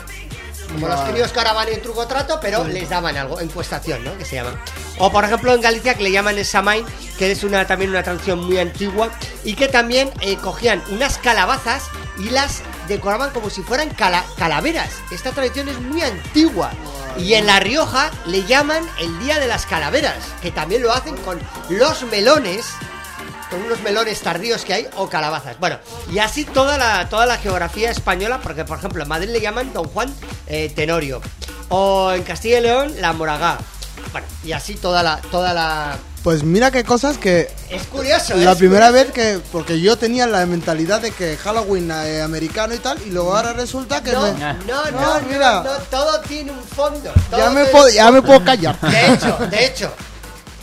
[0.74, 4.18] Como los críos que ahora van en truco trato, pero les daban algo, encuestación, ¿no?
[4.18, 4.60] Que se llama.
[5.00, 6.86] O por ejemplo en Galicia que le llaman el Samain,
[7.18, 9.10] que es una también una tradición muy antigua,
[9.44, 11.84] y que también eh, cogían unas calabazas
[12.20, 14.90] y las decoraban como si fueran cala- calaveras.
[15.12, 16.72] Esta tradición es muy antigua.
[17.18, 21.16] Y en La Rioja le llaman el Día de las Calaveras, que también lo hacen
[21.18, 22.66] con los melones
[23.54, 25.60] con unos melones tardíos que hay o calabazas.
[25.60, 25.78] Bueno,
[26.12, 29.72] y así toda la, toda la geografía española, porque por ejemplo en Madrid le llaman
[29.74, 30.12] Don Juan
[30.48, 31.22] eh, Tenorio,
[31.70, 33.60] o en Castilla y León la Moragá.
[34.12, 35.98] Bueno, y así toda la, toda la...
[36.24, 39.06] Pues mira qué cosas que Es curioso, la es primera curioso.
[39.06, 43.10] vez que porque yo tenía la mentalidad de que Halloween eh, americano y tal y
[43.12, 45.64] luego ahora resulta que No, me- no, no, No, no, mira.
[45.64, 47.12] no, todo tiene un fondo.
[47.38, 48.80] ya me puedo ya me puedo callar.
[48.80, 49.94] De hecho, de hecho,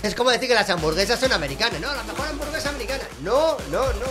[0.03, 1.79] es como decir que las hamburguesas son americanas.
[1.81, 3.05] No, la mejor hamburguesa americana.
[3.23, 4.07] No, no, no.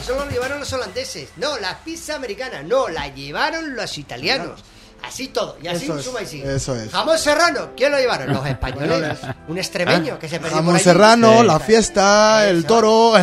[0.00, 1.30] Eso lo llevaron los holandeses.
[1.36, 2.62] No, la pizza americana.
[2.62, 4.60] No, la llevaron los italianos.
[5.02, 5.58] Así todo.
[5.60, 6.54] Y así Eso es, suma y sigue.
[6.54, 6.92] eso es.
[6.92, 7.70] Jamón serrano.
[7.76, 8.32] ¿Quién lo llevaron?
[8.32, 9.18] Los españoles.
[9.48, 11.46] Un extremeño que se perdió por Jamón serrano, Sí.
[11.46, 13.14] la fiesta, el toro.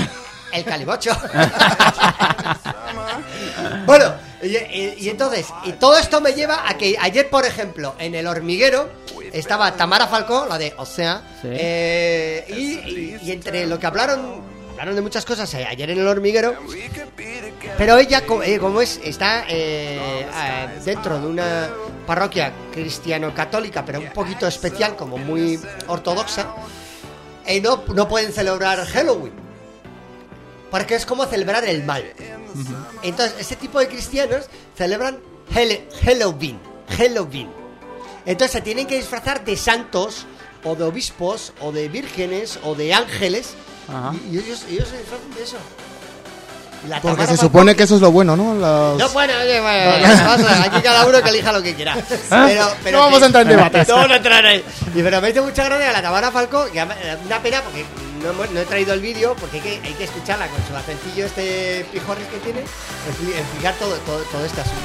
[0.51, 1.11] El calimocho.
[3.85, 7.95] bueno, y, y- y entonces, y todo esto me lleva a que ayer, por ejemplo,
[7.99, 8.89] en el hormiguero
[9.33, 11.47] estaba Tamara Falcó, la de O sea, Sí.
[11.51, 12.45] eh,
[13.21, 16.55] y, entre lo que hablaron, hablaron de muchas cosas ayer en el hormiguero,
[17.77, 21.69] pero ella, eh, como es, está eh, eh, dentro de una
[22.07, 26.47] parroquia cristiano-católica, pero un poquito especial, como muy ortodoxa,
[27.45, 29.33] eh, no, no pueden celebrar Halloween.
[30.71, 32.03] Porque es como celebrar el mal.
[33.03, 34.45] Entonces, ese tipo de cristianos
[34.75, 35.19] celebran
[36.03, 36.59] Halloween.
[36.97, 37.49] Halloween.
[38.25, 40.25] Entonces se tienen que disfrazar de santos,
[40.63, 43.53] o de obispos, o de vírgenes, o de ángeles.
[43.87, 44.13] Ajá.
[44.13, 45.57] Y, y ellos, ellos se disfrazan de eso.
[46.87, 48.53] La Porque se Falcó- supone que eso es lo bueno, ¿no?
[48.55, 51.97] Las- no, bueno, oye, bueno, pasa, aquí cada uno que elija lo que quiera.
[52.29, 53.87] Pero, pero No vamos que- a entrar en debates.
[53.87, 54.63] No vamos a entrar ahí.
[54.95, 57.85] Y pero me hizo mucha gracia la Tamara Falco, que eh, una pena porque
[58.23, 61.25] no, no he traído el vídeo, porque hay que, hay que escucharla con su acentillo
[61.25, 64.79] este pijorris que tiene, expli- explicar todo, todo, todo este asunto.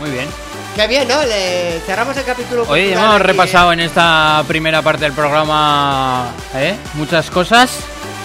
[0.00, 0.26] Muy bien.
[0.74, 1.22] Qué bien, ¿no?
[1.22, 2.64] Le cerramos el capítulo.
[2.68, 3.74] Oye, hemos aquí, repasado ¿eh?
[3.74, 6.74] en esta primera parte del programa ¿eh?
[6.94, 7.70] muchas cosas,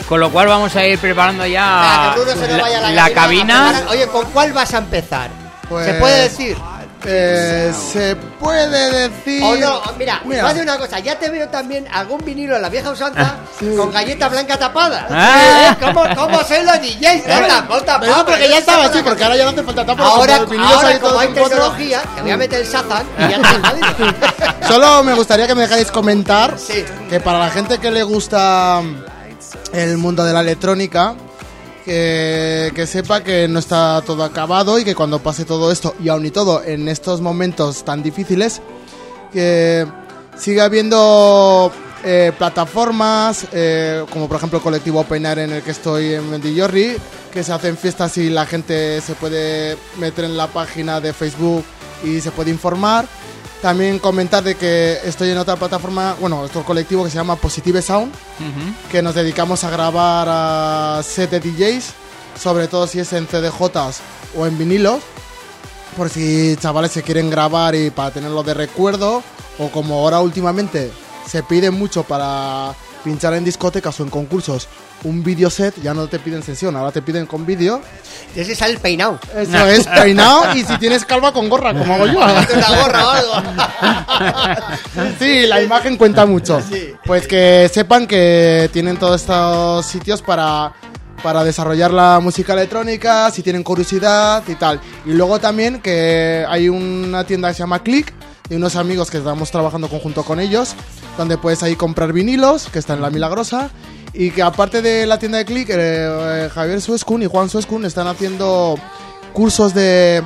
[0.09, 2.81] con lo cual vamos a ir preparando ya que Bruno se nos la, vaya a
[2.81, 3.69] la, la cabina.
[3.69, 3.93] a preparar.
[3.93, 5.29] Oye, ¿con cuál vas a empezar?
[5.69, 6.57] Pues- ¿Se puede decir?
[7.05, 9.41] Eh, se puede decir.
[9.41, 10.43] O no, mira, Mira.
[10.43, 13.35] más de una cosa, ya te veo también algún vinilo en la vieja usanza
[13.77, 15.07] con galleta blanca tapada.
[15.09, 15.69] Ah.
[15.71, 15.75] ¿Eh?
[15.79, 17.21] ¿Cómo, ¿Cómo soy los DJs?
[17.21, 20.05] Ponla, ponla, No, porque ya estaba así, porque ahora ya no hace falta tapar.
[20.07, 21.49] Ahora, como el vinilo ahora sale como todo hay en cuatro.
[21.57, 24.13] tecnología, te voy a meter el Sazan y ya te jodido.
[24.67, 26.83] Solo me gustaría que me dejáis comentar Sí.
[27.09, 28.81] que para la gente que le gusta
[29.73, 31.15] el mundo de la electrónica,
[31.85, 36.25] que, sepa que no está todo acabado y que cuando pase todo esto, y aun
[36.25, 38.61] y todo, en estos momentos tan difíciles,
[39.33, 39.85] que
[40.37, 41.71] siga habiendo
[42.03, 46.29] eh, plataformas, eh, como por ejemplo el colectivo Open Air en el que estoy en
[46.29, 46.95] Mendillorri,
[47.31, 51.63] que se hacen fiestas y la gente se puede meter en la página de Facebook
[52.03, 53.05] y se puede informar.
[53.61, 57.81] También comentar de que estoy en otra plataforma, bueno, otro colectivo que se llama Positive
[57.81, 58.13] Sound,
[58.89, 61.85] que nos dedicamos a grabar a set de DJs,
[62.41, 63.99] sobre todo si es en CDJs
[64.37, 65.01] o en vinilos,
[65.97, 69.23] por si chavales se quieren grabar y para tenerlo de recuerdo,
[69.57, 70.89] o como ahora últimamente
[71.27, 72.73] se pide mucho para
[73.03, 74.67] pinchar en discotecas o en concursos
[75.03, 77.81] un videoset, ya no te piden sesión, ahora te piden con vídeo.
[78.33, 79.19] Tienes que salir peinado.
[79.35, 82.19] Eso es peinado y si tienes calva con gorra, como hago yo.
[82.19, 83.33] Gorra o algo.
[85.19, 86.61] Sí, la imagen cuenta mucho.
[87.05, 90.73] Pues que sepan que tienen todos estos sitios para,
[91.23, 94.79] para desarrollar la música electrónica, si tienen curiosidad y tal.
[95.05, 98.13] Y luego también que hay una tienda que se llama Click,
[98.49, 100.75] y unos amigos que estamos trabajando conjunto con ellos,
[101.17, 103.69] donde puedes ahí comprar vinilos, que está en La Milagrosa.
[104.11, 107.85] Y que aparte de la tienda de Click, eh, eh, Javier Suescun y Juan Suescun
[107.85, 108.75] están haciendo
[109.33, 110.23] cursos de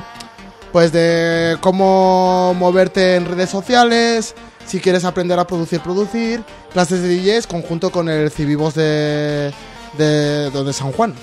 [0.72, 4.34] pues de cómo moverte en redes sociales,
[4.66, 9.52] si quieres aprender a producir, producir, clases de DJs conjunto con el Civivos de,
[9.96, 11.14] de, de San Juan.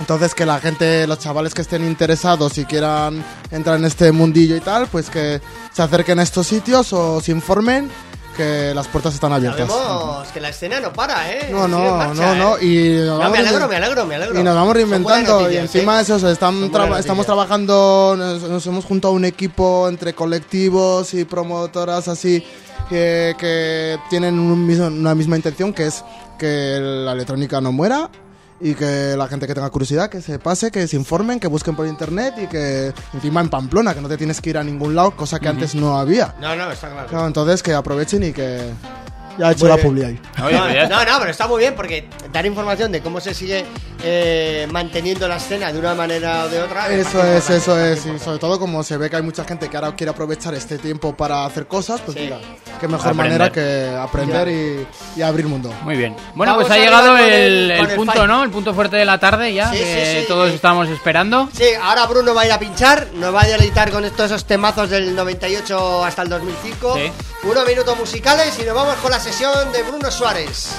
[0.00, 4.56] Entonces que la gente, los chavales que estén interesados y quieran entrar en este mundillo
[4.56, 5.40] y tal, pues que
[5.72, 7.90] se acerquen a estos sitios o se informen
[8.36, 9.68] que las puertas están abiertas.
[9.68, 11.48] Sabemos que la escena no para, ¿eh?
[11.50, 12.56] No, no, marcha, no, no.
[12.56, 12.64] ¿eh?
[12.64, 14.40] Y No, me alegro, me alegro, me alegro.
[14.40, 15.40] Y nos vamos reinventando.
[15.40, 15.96] y noticias, encima ¿eh?
[15.98, 17.26] de eso, o sea, están tra- buenas estamos noticias.
[17.26, 22.42] trabajando, nos, nos hemos juntado un equipo entre colectivos y promotoras así
[22.88, 26.02] que, que tienen un mismo- una misma intención, que es
[26.38, 28.08] que la electrónica no muera.
[28.60, 31.74] Y que la gente que tenga curiosidad, que se pase, que se informen, que busquen
[31.74, 34.94] por internet y que encima en Pamplona, que no te tienes que ir a ningún
[34.94, 36.34] lado, cosa que antes no había.
[36.40, 37.08] No, no, está claro.
[37.08, 38.70] Claro, entonces que aprovechen y que...
[39.38, 39.86] Ya he hecho Muy la bien.
[39.88, 40.20] publi ahí.
[40.44, 41.04] Oye, no, está.
[41.04, 43.64] no, pero está muy bien porque dar información de cómo se sigue
[44.02, 46.88] eh, manteniendo la escena de una manera o de otra.
[46.88, 48.04] Eso es, eso es.
[48.06, 50.78] Y sobre todo como se ve que hay mucha gente que ahora quiere aprovechar este
[50.78, 52.24] tiempo para hacer cosas, pues Sí.
[52.24, 52.38] mira,
[52.80, 53.26] qué mejor Aprender.
[53.38, 54.86] manera que aprender y,
[55.18, 55.72] y abrir mundo.
[55.82, 56.16] Muy bien.
[56.34, 58.26] Bueno, Vamos pues ha llegado el, punto, fight.
[58.26, 58.42] ¿no?
[58.44, 60.24] El punto fuerte de la tarde ya, Sí, que sí, sí.
[60.28, 61.48] todos estamos esperando.
[61.52, 64.44] Sí, ahora Bruno va a ir a pinchar, nos va a deleitar con todos esos
[64.44, 66.96] temazos del 98 hasta el 2005.
[66.96, 67.12] Sí.
[67.42, 70.70] Unos minutos musicales y nos vamos con la sesión de Bruno Suárez.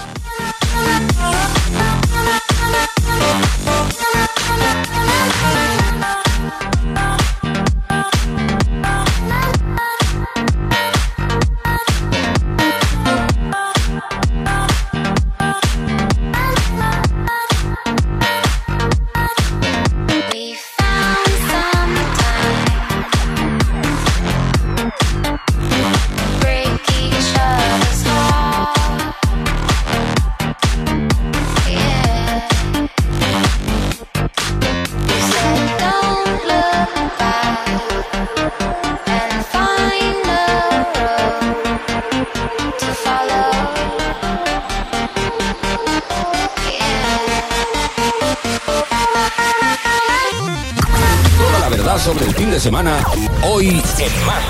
[52.01, 53.03] Verdad sobre el fin de semana,
[53.43, 54.41] hoy en Más.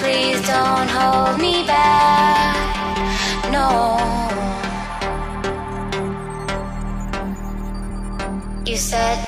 [0.00, 2.56] Please don't hold me back.
[3.52, 3.98] No.
[8.64, 9.27] You said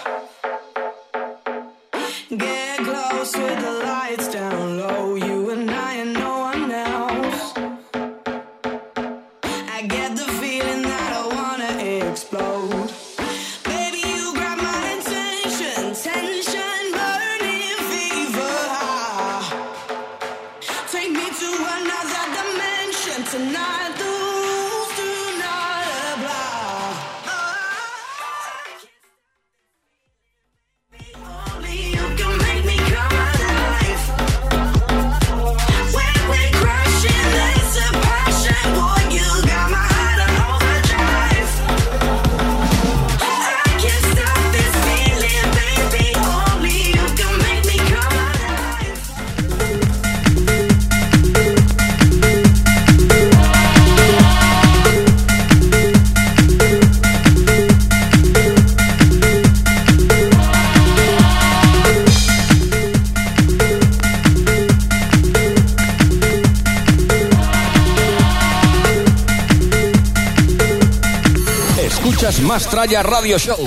[73.03, 73.57] Radio Show.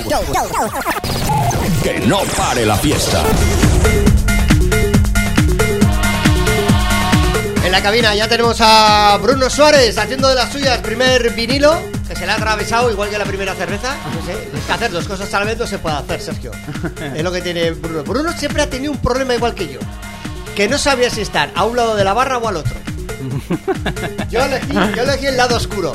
[1.83, 3.23] Que no pare la fiesta.
[7.63, 12.15] En la cabina ya tenemos a Bruno Suárez haciendo de las suyas primer vinilo que
[12.15, 13.95] se le ha atravesado igual que la primera cerveza.
[14.13, 16.51] No sé, es que hacer dos cosas a la vez no se puede hacer, Sergio.
[17.15, 18.03] Es lo que tiene Bruno.
[18.03, 19.79] Bruno siempre ha tenido un problema igual que yo.
[20.55, 22.75] Que no sabía si estar a un lado de la barra o al otro.
[24.29, 25.93] Yo elegí, yo elegí el lado oscuro.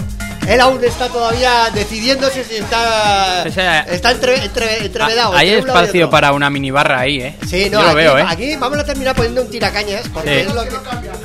[0.50, 3.44] Él aún está todavía decidiéndose si está.
[3.46, 5.32] O sea, está entre, entre, entrevedado.
[5.34, 7.36] Hay entre espacio para una minibarra ahí, ¿eh?
[7.48, 8.24] Sí, no, Yo lo aquí, veo, ¿eh?
[8.28, 10.48] aquí vamos a terminar poniendo un tiracañas porque Sí.
[10.48, 10.70] es lo que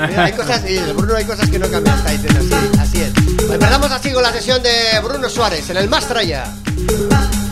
[0.07, 3.11] Mira, hay cosas, sí, Bruno hay cosas que no cambian, está diciendo, sí, así es.
[3.37, 6.43] Pues Empezamos así con la sesión de Bruno Suárez en el Mastraya.
[6.75, 7.44] devotion,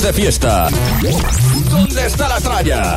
[0.00, 0.68] De fiesta.
[1.68, 2.96] ¿Dónde está la tralla?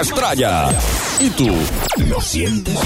[0.00, 0.74] Más.
[1.18, 1.48] ¿Y tú
[2.08, 2.78] lo sientes?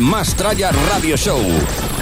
[0.00, 0.34] Más
[0.90, 1.95] Radio Show.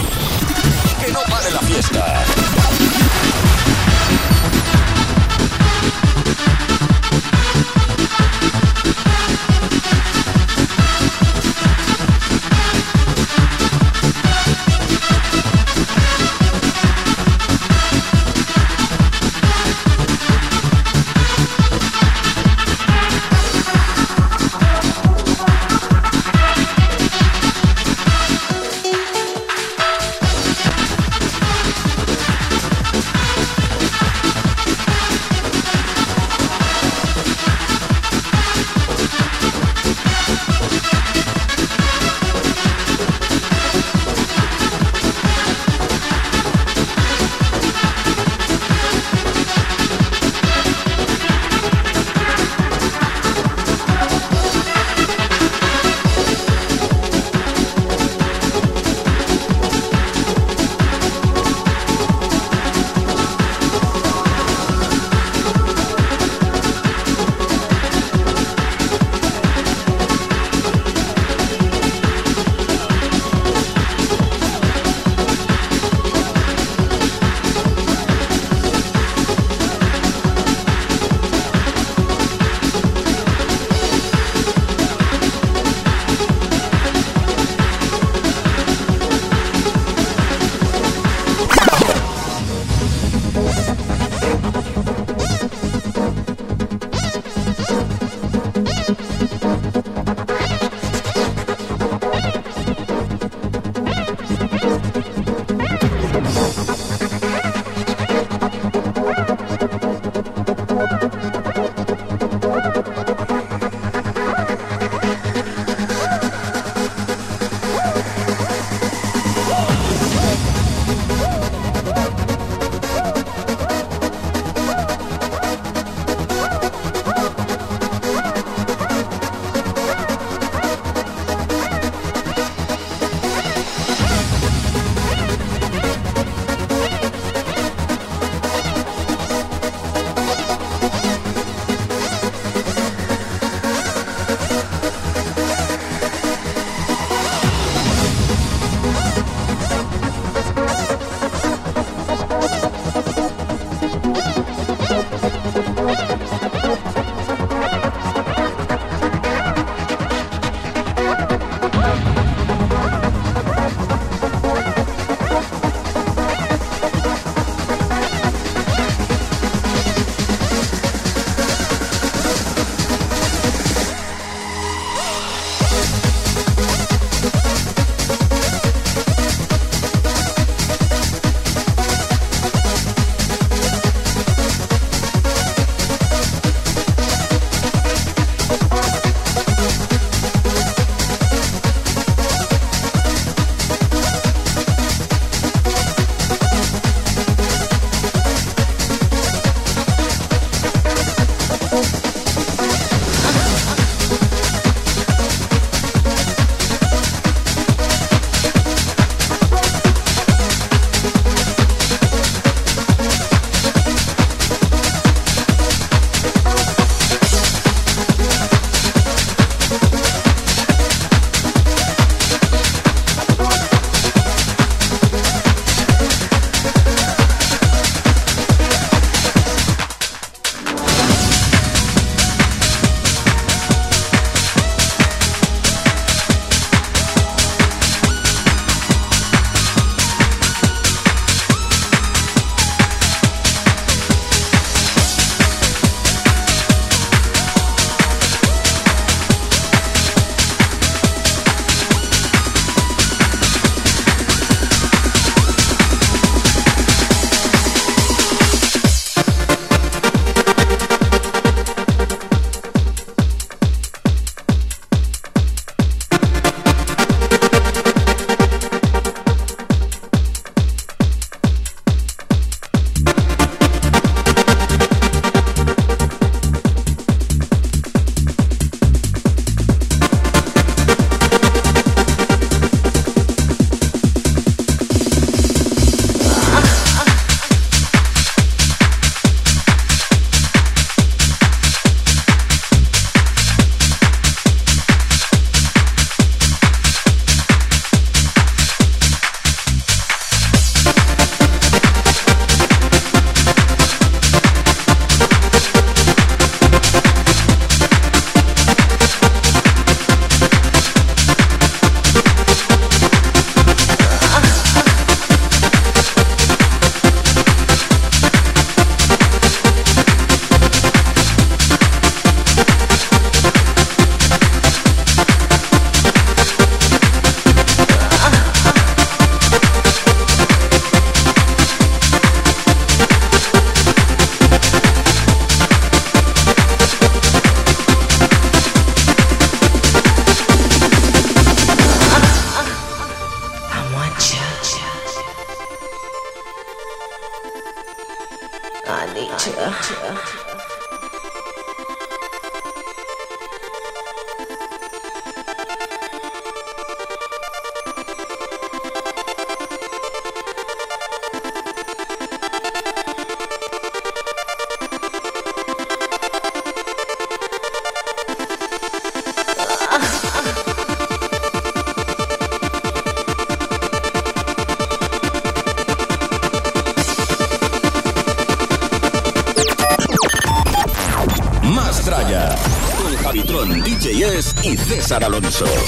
[385.15, 385.84] César Alonso.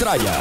[0.00, 0.39] Tralla.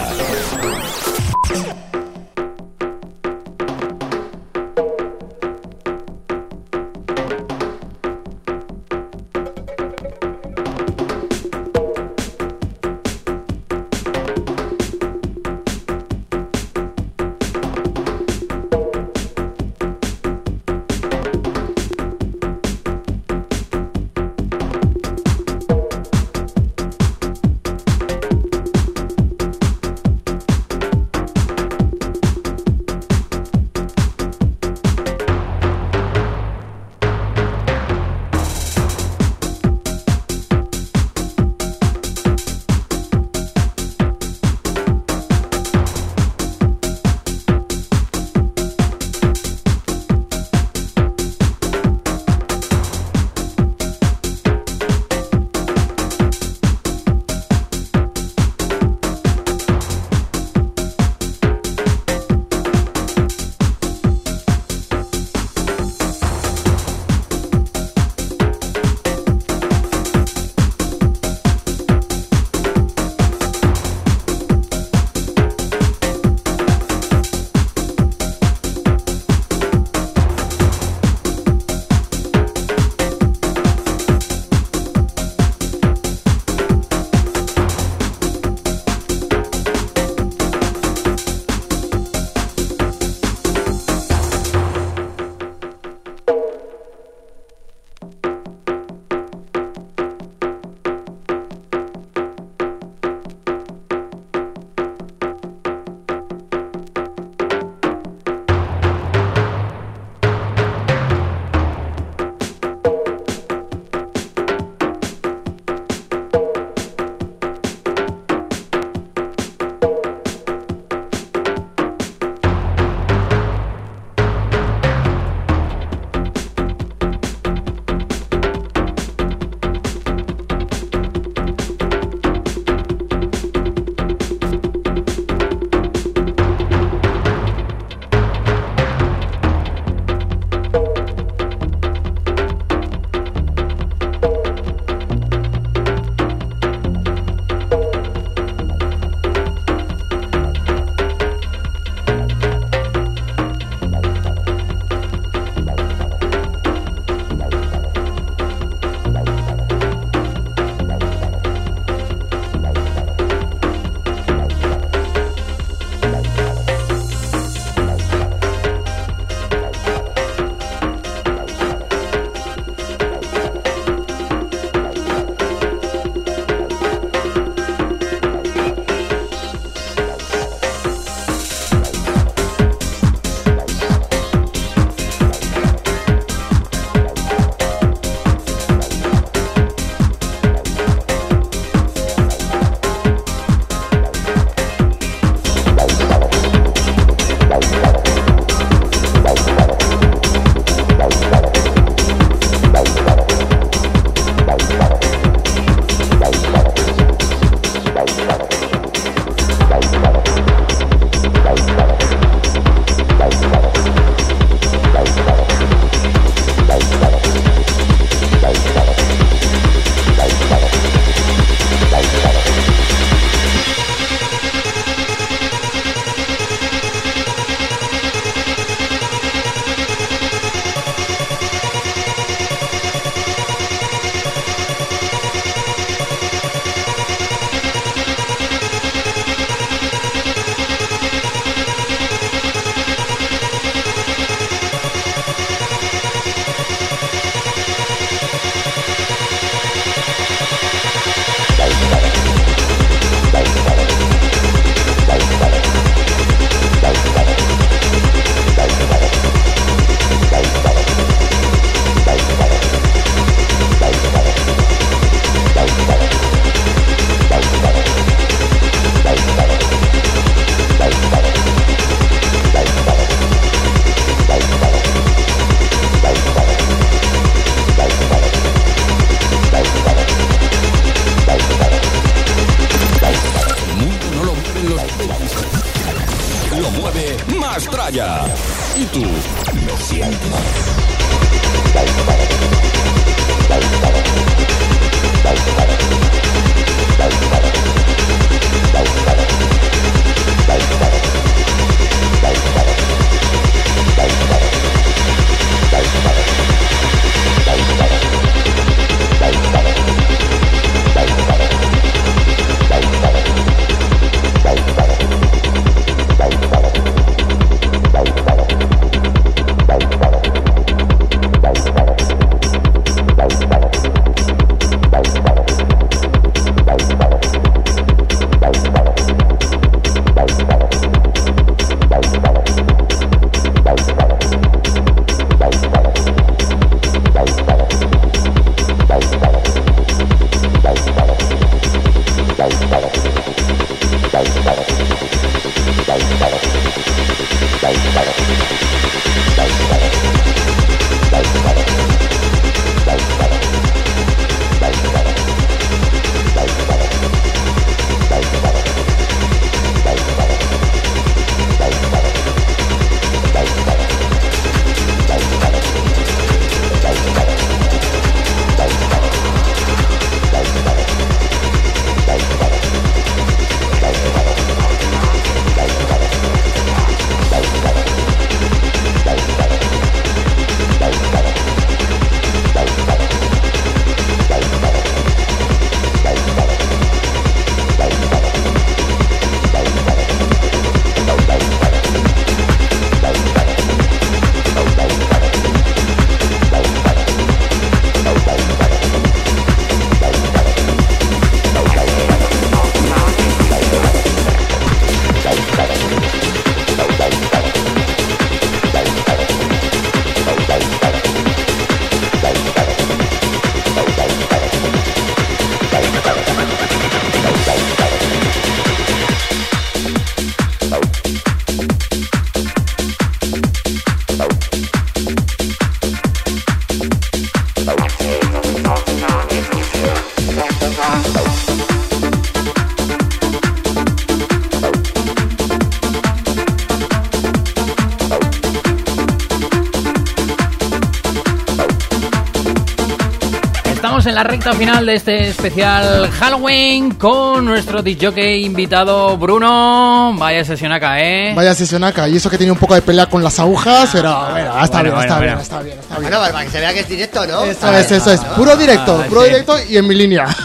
[444.40, 450.14] Recta final de este especial Halloween con nuestro DJ invitado Bruno.
[450.18, 451.34] Vaya sesión acá, ¿eh?
[451.36, 452.08] Vaya sesión acá.
[452.08, 454.96] Y eso que tenía un poco de pelea con las agujas, pero bueno, está, Bueno,
[454.96, 455.42] bien, está, bueno, bien, bueno.
[455.42, 456.10] está bien, está bien.
[456.12, 457.44] Bueno, para que se vea que es directo, ¿no?
[457.44, 458.22] Eso es, eso es.
[458.22, 459.28] Puro directo, Ah, puro sí.
[459.28, 460.26] directo y en mi línea.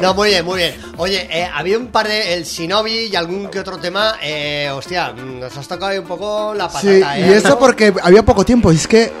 [0.00, 0.74] No, muy bien, muy bien.
[0.96, 2.32] Oye, eh, había un par de.
[2.32, 4.14] El Shinobi y algún que otro tema.
[4.22, 7.26] Eh, hostia, nos has tocado ahí un poco la patata, Sí, ¿eh?
[7.28, 8.72] y eso porque había poco tiempo.
[8.72, 9.12] Y es que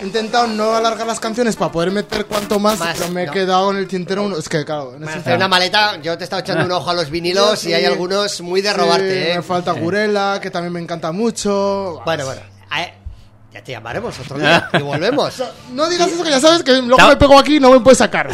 [0.00, 3.26] he intentado no alargar las canciones para poder meter cuanto más, Más, pero me he
[3.26, 3.32] no.
[3.32, 4.24] quedado en el tintero.
[4.24, 6.72] uno- Es que, claro, Me necesito- hace una maleta, yo te he estado echando un
[6.72, 7.70] ojo a los vinilos Sí.
[7.70, 9.36] y hay algunos muy de Sí, robarte, ¿eh?
[9.36, 12.00] Me falta Gurela, que también me encanta mucho.
[12.04, 12.40] Bueno, bueno.
[13.70, 15.42] Te llamaremos otro día y volvemos.
[15.72, 17.98] No digas eso que ya sabes que luego me pego aquí y no me puedes
[17.98, 18.28] sacar.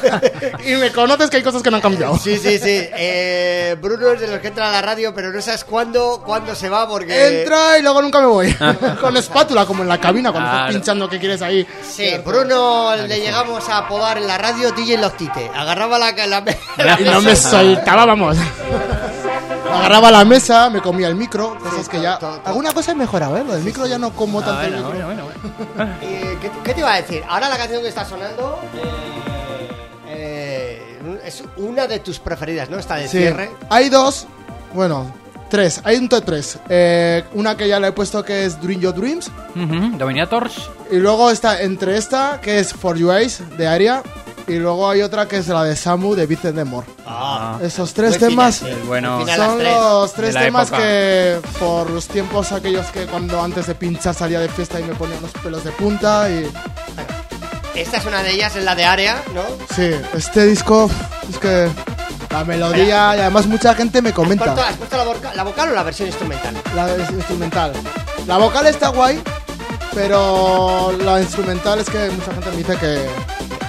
[0.64, 2.16] y me conoces que hay cosas que no han cambiado.
[2.16, 2.88] Sí, sí, sí.
[2.96, 6.54] Eh, Bruno es de los que entra a la radio, pero no sabes cuándo, cuándo
[6.54, 7.40] se va porque...
[7.40, 8.54] Entra y luego nunca me voy.
[9.00, 10.66] Con espátula, como en la cabina, cuando Claro.
[10.66, 11.66] estás pinchando que quieres ahí.
[11.82, 15.50] Sí, Bruno le llegamos a apodar en la radio DJ Loctite.
[15.54, 16.12] Agarraba la...
[16.12, 16.44] la,
[17.00, 18.36] Y no me soltaba, vamos.
[19.72, 22.18] Agarraba la mesa, me comía el micro, cosas que ya.
[22.18, 22.46] todo, todo.
[22.48, 23.44] Alguna cosa he mejorado, ¿eh?
[23.46, 25.06] Lo del micro ya no como tanto el Bueno, micro.
[25.06, 25.44] bueno, bueno,
[25.76, 25.94] bueno.
[26.02, 27.22] Eh, ¿qué, qué te iba a decir?
[27.28, 28.82] Ahora la canción que está sonando eh,
[30.08, 32.78] eh, es una de tus preferidas, ¿no?
[32.78, 33.18] Esta de Sí.
[33.18, 33.50] cierre.
[33.70, 34.26] Hay dos,
[34.74, 35.12] bueno,
[35.50, 35.80] tres.
[35.84, 36.58] Hay un top tres.
[36.68, 39.30] Eh, una que ya le he puesto que es Dream Your Dreams.
[39.54, 40.70] Ujú, Dominators.
[40.90, 44.02] Y luego está entre esta, que es For You Eyes, de Aria.
[44.48, 46.86] Y luego hay otra que es la de Samu, de Vincent de Moore.
[47.06, 48.66] Ah, Esos tres temas sí.
[48.86, 49.74] bueno, son tres.
[49.74, 50.82] los tres temas época.
[50.82, 54.94] que por los tiempos aquellos que cuando antes de pinchar salía de fiesta y me
[54.94, 56.50] ponía los pelos de punta y
[57.74, 59.42] Esta es una de ellas, es la de Area, ¿no?
[59.74, 60.90] sí, este disco
[61.28, 61.68] es que
[62.30, 65.42] la melodía y además mucha gente me ¿Has puesto, comenta has puesto la, voca- la
[65.44, 66.54] vocal o la versión instrumental?
[66.74, 67.72] la es- instrumental.
[68.26, 69.20] La vocal está guay,
[69.94, 73.06] pero la instrumental es que mucha gente me dice que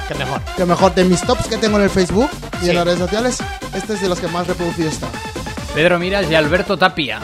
[0.10, 0.42] Que mejor.
[0.58, 2.30] que mejor de mis tops que tengo en el Facebook
[2.62, 2.70] y Sí.
[2.72, 3.38] en las redes sociales,
[3.74, 5.08] este es de los que más reproducido está.
[5.74, 7.20] Pedro Miras y Alberto Tapia.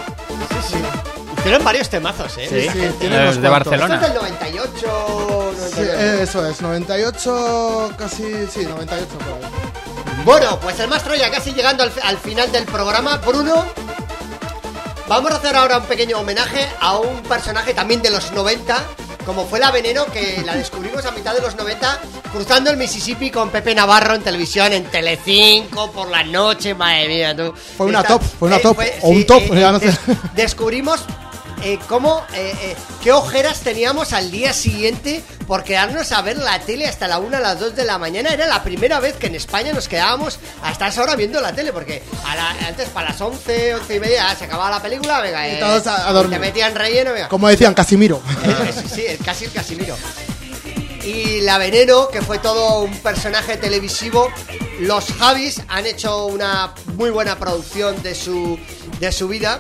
[1.40, 2.48] Hicieron varios temazos, ¿eh?
[2.50, 3.30] Sí, sí, tiene Eh, de.
[3.32, 3.96] Esto Barcelona.
[3.96, 5.94] es del 98, Sí, 99.
[6.00, 10.24] eh, eso es, 98, casi, sí, 98 por ahí.
[10.24, 13.18] Bueno, pues el Mastro ya casi llegando al, al final del programa.
[13.18, 13.64] Bruno,
[15.08, 18.78] vamos a hacer ahora un pequeño homenaje a un personaje también de los 90,
[19.26, 22.00] como fue la Veneno, que la descubrimos a mitad de los 90,
[22.32, 27.36] cruzando el Mississippi con Pepe Navarro en televisión, en Telecinco, por la noche, madre mía,
[27.36, 27.54] tú.
[27.78, 29.86] Fue una Esta- top, fue una eh, top, o un top, ya no sé.
[29.88, 30.00] des-
[30.36, 31.02] Descubrimos
[31.64, 36.60] eh, cómo, eh, eh, qué ojeras teníamos al día siguiente por quedarnos a ver la
[36.60, 38.30] tele hasta la 1 a las 2 de la mañana.
[38.34, 41.72] Era la primera vez que en España nos quedábamos hasta esa hora viendo la tele,
[41.74, 45.48] porque a la- antes para las 11, 11 y media se acababa la película, venga,
[45.48, 46.40] Y eh, todos a- a dormir.
[46.40, 47.28] te metían relleno, venga.
[47.30, 48.22] Como decían, Casimiro.
[48.44, 49.96] Eh, sí, sí, casi el Casimiro.
[51.04, 54.32] Y la Veneno, que fue todo un personaje televisivo.
[54.80, 58.58] Los Javis han hecho una muy buena producción de su,
[59.00, 59.60] de su vida.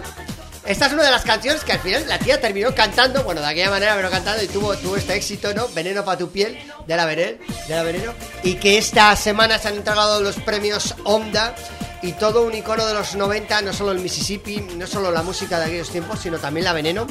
[0.66, 3.48] Esta es una de las canciones que al final la tía terminó cantando, bueno, de
[3.48, 5.68] aquella manera pero cantando y tuvo, tuvo este éxito, ¿no?
[5.70, 7.38] Veneno para tu piel, de la, Veneno,
[7.68, 8.14] de la Veneno.
[8.42, 11.56] Y que esta semana se han entregado los premios Onda
[12.02, 15.60] y todo un icono de los 90, no solo el Mississippi, no solo la música
[15.60, 17.06] de aquellos tiempos, sino también la Veneno,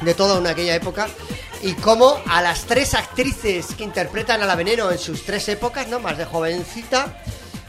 [0.00, 1.08] de toda una aquella época.
[1.62, 5.88] Y cómo a las tres actrices que interpretan a la Veneno en sus tres épocas,
[5.88, 5.98] ¿no?
[5.98, 7.22] Más de jovencita,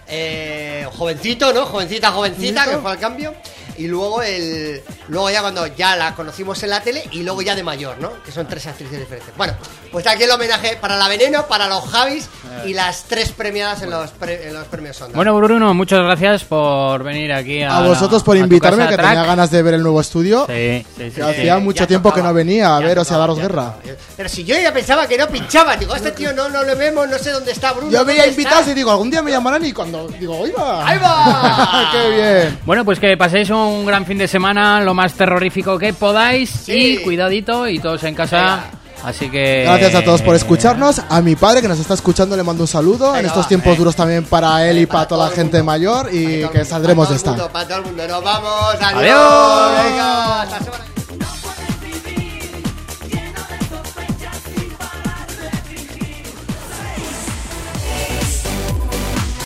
[0.07, 1.65] eh, jovencito, ¿no?
[1.65, 3.33] Jovencita, jovencita, que fue al cambio.
[3.77, 7.55] Y luego el luego ya cuando ya la conocimos en la tele y luego ya
[7.55, 8.11] de mayor, ¿no?
[8.23, 9.33] Que son tres actrices diferentes.
[9.37, 9.53] Bueno,
[9.91, 12.27] pues aquí el homenaje para la Veneno, para los Javis
[12.65, 15.15] y las tres premiadas en los, pre- en los premios Onda.
[15.15, 18.95] Bueno, Bruno, muchas gracias por venir aquí a, A vosotros por a invitarme, casa que
[18.95, 19.09] Track.
[19.09, 20.45] tenía ganas de ver el nuevo estudio.
[20.47, 21.03] Sí, sí, sí.
[21.03, 21.21] Que sí.
[21.21, 23.75] hacía mucho tiempo tocaba, que no venía a veros y a tocaba, daros guerra.
[23.81, 23.95] tocaba.
[24.17, 27.07] Pero si yo ya pensaba que no pinchaba, digo, este tío no, no lo vemos,
[27.09, 27.91] no sé dónde está Bruno.
[27.91, 30.87] Yo veía ¿dónde invitados y digo, algún día me llamarán y cuando digo, ¡ahí va!
[30.87, 31.89] ¡Ahí va!
[31.91, 32.59] ¡Qué bien!
[32.65, 36.49] Bueno, pues que paséis un gran fin de semana, lo más terrorífico que podáis.
[36.49, 36.73] Sí.
[36.73, 38.37] Y cuidadito y todos en casa.
[38.37, 38.85] Venga.
[39.03, 39.63] Así que.
[39.65, 41.01] Gracias a todos por escucharnos.
[41.09, 43.15] A mi padre que nos está escuchando le mando un saludo.
[43.15, 43.77] en estos tiempos eh.
[43.77, 45.63] duros también para él y Para para toda la gente mundo.
[45.63, 47.35] mayor y que saldremos de esta.
[47.49, 48.75] Para todo el mundo, nos vamos.
[48.81, 48.93] Adiós.
[48.95, 49.83] Adiós.
[49.83, 51.04] Venga, hasta semana.